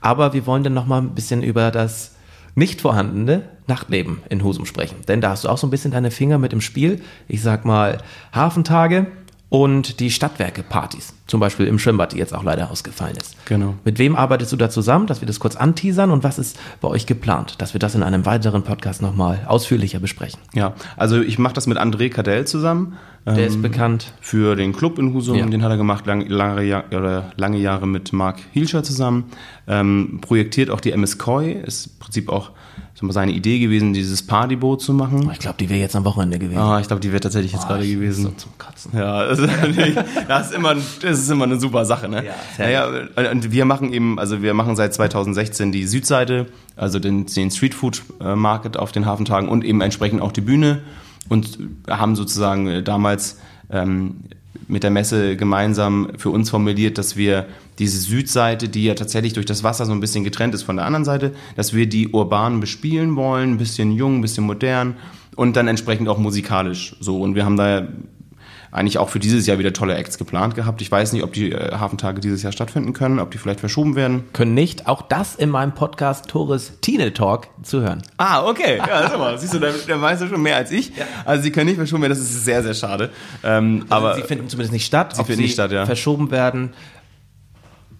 [0.00, 2.14] Aber wir wollen dann noch mal ein bisschen über das
[2.54, 4.96] nicht vorhandene Nachtleben in Husum sprechen.
[5.08, 7.02] Denn da hast du auch so ein bisschen deine Finger mit im Spiel.
[7.28, 7.98] Ich sag mal
[8.32, 9.06] Hafentage
[9.48, 11.14] und die Stadtwerke-Partys.
[11.26, 13.36] Zum Beispiel im Schwimmbad, die jetzt auch leider ausgefallen ist.
[13.46, 13.74] Genau.
[13.84, 16.88] Mit wem arbeitest du da zusammen, dass wir das kurz anteasern und was ist bei
[16.88, 20.40] euch geplant, dass wir das in einem weiteren Podcast nochmal ausführlicher besprechen?
[20.54, 22.96] Ja, also ich mache das mit André Cadell zusammen.
[23.24, 24.12] Der ähm, ist bekannt.
[24.20, 25.46] für den Club in Husum, Ja.
[25.46, 26.84] den hat er gemacht, lang, lange,
[27.36, 29.24] lange Jahre mit Mark Hielscher zusammen.
[29.66, 32.52] Ähm, projektiert auch die MS Koi, ist im Prinzip auch
[33.02, 35.30] mal seine Idee gewesen, dieses Partyboot zu machen.
[35.30, 36.58] Ich glaube, die wäre jetzt am Wochenende gewesen.
[36.58, 38.24] Ah, ich glaube, die wird tatsächlich jetzt gerade gewesen.
[38.24, 38.92] So zum Kotzen.
[38.96, 39.50] Ja, das ist,
[40.28, 42.24] das ist immer, das ist immer eine super Sache, ne?
[42.24, 47.26] Ja, naja, und wir machen eben, also wir machen seit 2016 die Südseite, also den,
[47.26, 50.80] den Street Food äh, Market auf den Hafentagen und eben entsprechend auch die Bühne
[51.28, 53.38] und haben sozusagen äh, damals
[53.70, 54.22] ähm,
[54.68, 57.46] mit der Messe gemeinsam für uns formuliert, dass wir
[57.78, 60.86] diese Südseite, die ja tatsächlich durch das Wasser so ein bisschen getrennt ist von der
[60.86, 64.96] anderen Seite, dass wir die urban bespielen wollen, ein bisschen jung, ein bisschen modern
[65.36, 67.20] und dann entsprechend auch musikalisch so.
[67.20, 67.86] Und wir haben da
[68.76, 70.82] eigentlich auch für dieses Jahr wieder tolle Acts geplant gehabt.
[70.82, 73.96] Ich weiß nicht, ob die äh, Hafentage dieses Jahr stattfinden können, ob die vielleicht verschoben
[73.96, 74.24] werden.
[74.34, 74.86] Können nicht.
[74.86, 78.02] Auch das in meinem Podcast Tores Tine Talk zu hören.
[78.18, 78.76] Ah, okay.
[78.78, 80.94] Ja, sag mal, siehst du, da, da weißt du schon mehr als ich.
[80.96, 81.04] Ja.
[81.24, 83.10] Also sie können nicht verschoben werden, das ist sehr, sehr schade.
[83.42, 85.16] Ähm, also aber sie finden zumindest nicht statt.
[85.16, 85.86] Sie finden nicht statt, ja.
[85.86, 86.74] verschoben werden,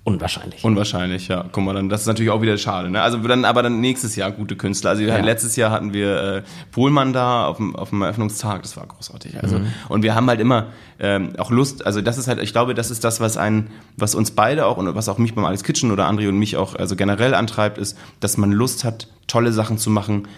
[0.07, 0.63] Unwahrscheinlich.
[0.63, 1.47] Unwahrscheinlich, ja.
[1.51, 2.89] Guck mal, dann, das ist natürlich auch wieder schade.
[2.91, 3.03] Ne?
[3.03, 4.91] Also dann, aber dann nächstes Jahr gute Künstler.
[4.91, 5.19] Also ja.
[5.19, 9.43] letztes Jahr hatten wir äh, Pohlmann da auf dem, auf dem Eröffnungstag, das war großartig.
[9.43, 9.67] Also mhm.
[9.89, 10.69] und wir haben halt immer
[11.01, 11.85] ähm, auch Lust.
[11.85, 14.77] Also das ist halt, ich glaube, das ist das, was ein, was uns beide auch
[14.77, 17.77] und was auch mich beim Alex Kitchen oder André und mich auch also generell antreibt,
[17.77, 20.29] ist, dass man Lust hat, tolle Sachen zu machen,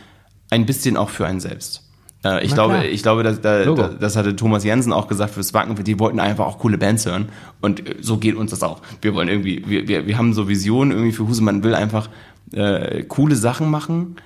[0.48, 1.87] ein bisschen auch für einen selbst.
[2.24, 5.82] Äh, ich, glaube, ich glaube, dass, da, das hatte Thomas Jensen auch gesagt fürs Wacken,
[5.82, 7.28] die wollten einfach auch coole Bands hören.
[7.60, 8.80] Und äh, so geht uns das auch.
[9.00, 12.08] Wir wollen irgendwie, wir, wir, wir haben so Visionen irgendwie für Huse, man will einfach
[12.52, 14.16] äh, coole Sachen machen,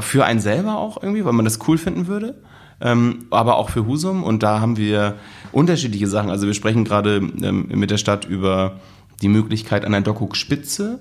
[0.00, 2.34] für einen selber auch irgendwie, weil man das cool finden würde.
[2.80, 4.24] Ähm, aber auch für Husum.
[4.24, 5.16] Und da haben wir
[5.52, 6.30] unterschiedliche Sachen.
[6.30, 8.80] Also wir sprechen gerade ähm, mit der Stadt über
[9.20, 10.98] die Möglichkeit einer Doku Spitze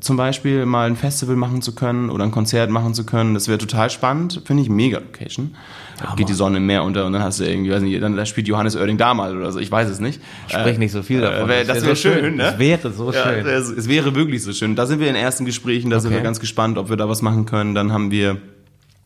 [0.00, 3.34] zum Beispiel mal ein Festival machen zu können oder ein Konzert machen zu können.
[3.34, 5.54] Das wäre total spannend, finde ich, mega Location.
[5.98, 8.24] Da geht die Sonne im Meer unter und dann hast du irgendwie, weiß nicht, dann
[8.26, 10.20] spielt Johannes Oerding da mal oder so, ich weiß es nicht.
[10.48, 11.50] Sprich nicht so viel äh, davon.
[11.50, 12.42] Äh, das, das wäre wär so schön, schön, ne?
[12.42, 13.46] Das wäre so ja, schön.
[13.46, 14.76] Es, es, wäre wirklich so schön.
[14.76, 16.04] Da sind wir in ersten Gesprächen, da okay.
[16.04, 17.74] sind wir ganz gespannt, ob wir da was machen können.
[17.74, 18.38] Dann haben wir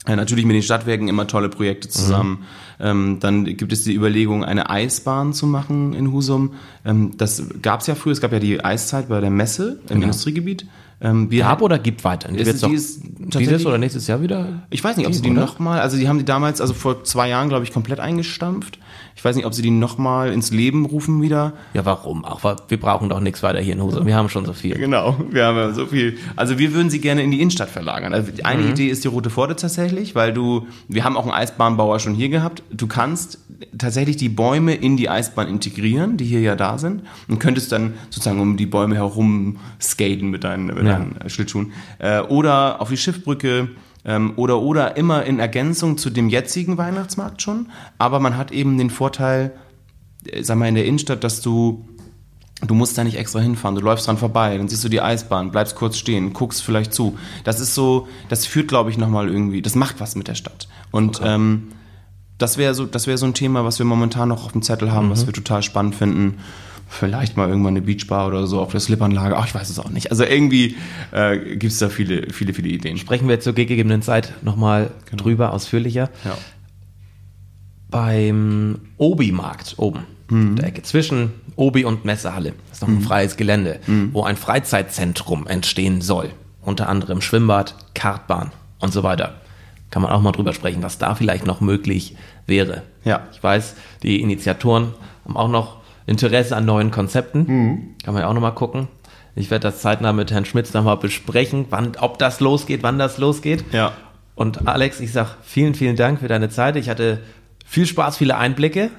[0.07, 2.41] natürlich mit den Stadtwerken immer tolle Projekte zusammen.
[2.79, 2.85] Mhm.
[2.87, 6.55] Ähm, dann gibt es die Überlegung, eine Eisbahn zu machen in Husum.
[6.85, 8.13] Ähm, das gab es ja früher.
[8.13, 10.03] Es gab ja die Eiszeit bei der Messe im genau.
[10.05, 10.67] Industriegebiet.
[11.01, 12.31] Ähm, wir Gab oder gibt weiter?
[12.31, 13.03] Die ist, die ist
[13.39, 14.63] dieses oder nächstes Jahr wieder?
[14.71, 17.29] Ich weiß nicht, ob sie die nochmal, also die haben die damals, also vor zwei
[17.29, 18.79] Jahren, glaube ich, komplett eingestampft.
[19.17, 21.53] Ich weiß nicht, ob sie die nochmal ins Leben rufen wieder.
[21.73, 22.25] Ja, warum?
[22.25, 24.07] Auch wir brauchen doch nichts weiter hier in Husum.
[24.07, 24.75] Wir haben schon so viel.
[24.77, 26.19] Genau, wir haben ja so viel.
[26.37, 28.13] Also wir würden sie gerne in die Innenstadt verlagern.
[28.13, 28.71] Also eine mhm.
[28.71, 32.29] Idee ist die Rote Pforte tatsächlich, weil du, wir haben auch einen Eisbahnbauer schon hier
[32.29, 32.63] gehabt.
[32.71, 33.39] Du kannst
[33.79, 37.95] tatsächlich die Bäume in die Eisbahn integrieren, die hier ja da sind, und könntest dann
[38.11, 40.99] sozusagen um die Bäume herum skaten mit deinen, mit ja.
[40.99, 41.73] deinen Schlittschuhen.
[41.99, 43.69] Äh, oder auf die Schiffbrücke
[44.05, 47.71] ähm, oder oder immer in Ergänzung zu dem jetzigen Weihnachtsmarkt schon.
[47.99, 49.53] Aber man hat eben den Vorteil,
[50.27, 51.85] äh, sag mal, in der Innenstadt, dass du
[52.67, 55.51] Du musst da nicht extra hinfahren, du läufst dran vorbei, dann siehst du die Eisbahn,
[55.51, 57.19] bleibst kurz stehen, guckst vielleicht zu.
[57.43, 60.69] Das ist so, das führt, glaube ich, nochmal irgendwie, das macht was mit der Stadt.
[60.91, 61.35] Und okay.
[61.35, 61.73] ähm,
[62.39, 64.93] das wäre so, das wäre so ein Thema, was wir momentan noch auf dem Zettel
[64.93, 65.11] haben, mhm.
[65.11, 66.39] was wir total spannend finden.
[66.89, 69.37] Vielleicht mal irgendwann eine Beachbar oder so auf der Slipanlage.
[69.37, 70.11] Ach, ich weiß es auch nicht.
[70.11, 70.77] Also irgendwie
[71.13, 72.99] äh, gibt es da viele, viele, viele Ideen.
[72.99, 75.23] Sprechen wir zur gegebenen Zeit nochmal genau.
[75.23, 76.11] drüber, ausführlicher.
[76.25, 76.37] Ja.
[77.91, 80.57] Beim Obi-Markt oben, mhm.
[80.57, 83.03] der Ecke zwischen Obi und Messehalle, ist noch ein mhm.
[83.03, 84.11] freies Gelände, mhm.
[84.13, 86.31] wo ein Freizeitzentrum entstehen soll.
[86.61, 89.41] Unter anderem Schwimmbad, Kartbahn und so weiter
[89.95, 92.17] kann man auch mal drüber sprechen, was da vielleicht noch möglich
[92.49, 92.83] wäre.
[93.05, 93.29] Ja.
[93.31, 94.93] Ich weiß, die Initiatoren
[95.25, 97.47] haben auch noch Interesse an neuen Konzepten.
[97.47, 97.95] Mhm.
[98.03, 98.89] Kann man ja auch noch mal gucken.
[99.37, 103.19] Ich werde das zeitnah mit Herrn Schmitz nochmal besprechen, wann, ob das losgeht, wann das
[103.19, 103.65] losgeht.
[103.73, 103.93] Ja.
[104.37, 106.77] Und Alex, ich sag vielen, vielen Dank für deine Zeit.
[106.77, 107.21] Ich hatte
[107.65, 108.91] viel Spaß, viele Einblicke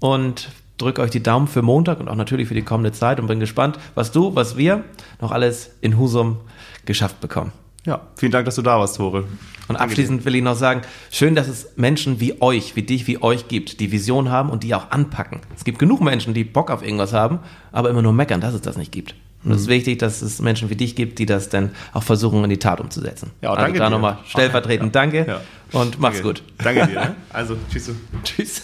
[0.00, 0.48] und
[0.78, 3.40] drücke euch die Daumen für Montag und auch natürlich für die kommende Zeit und bin
[3.40, 4.84] gespannt, was du, was wir
[5.20, 6.38] noch alles in Husum
[6.84, 7.52] geschafft bekommen.
[7.84, 9.24] Ja, vielen Dank, dass du da warst, Tore.
[9.66, 13.20] Und abschließend will ich noch sagen, schön, dass es Menschen wie euch, wie dich, wie
[13.20, 15.40] euch gibt, die Vision haben und die auch anpacken.
[15.56, 17.40] Es gibt genug Menschen, die Bock auf irgendwas haben,
[17.72, 19.16] aber immer nur meckern, dass es das nicht gibt.
[19.44, 19.72] Und es ist mhm.
[19.72, 22.80] wichtig, dass es Menschen wie dich gibt, die das dann auch versuchen, in die Tat
[22.80, 23.32] umzusetzen.
[23.40, 25.00] Ja, also danke da nochmal stellvertretend ja.
[25.00, 25.40] danke ja.
[25.72, 26.40] und mach's danke.
[26.40, 26.42] gut.
[26.62, 27.00] Danke dir.
[27.00, 27.16] Ne?
[27.32, 27.90] Also, tschüss.
[28.22, 28.62] tschüss.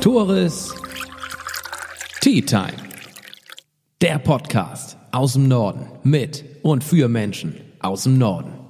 [0.00, 0.74] Tores
[2.20, 2.91] Tea Time.
[4.02, 8.61] Der Podcast aus dem Norden mit und für Menschen aus dem Norden.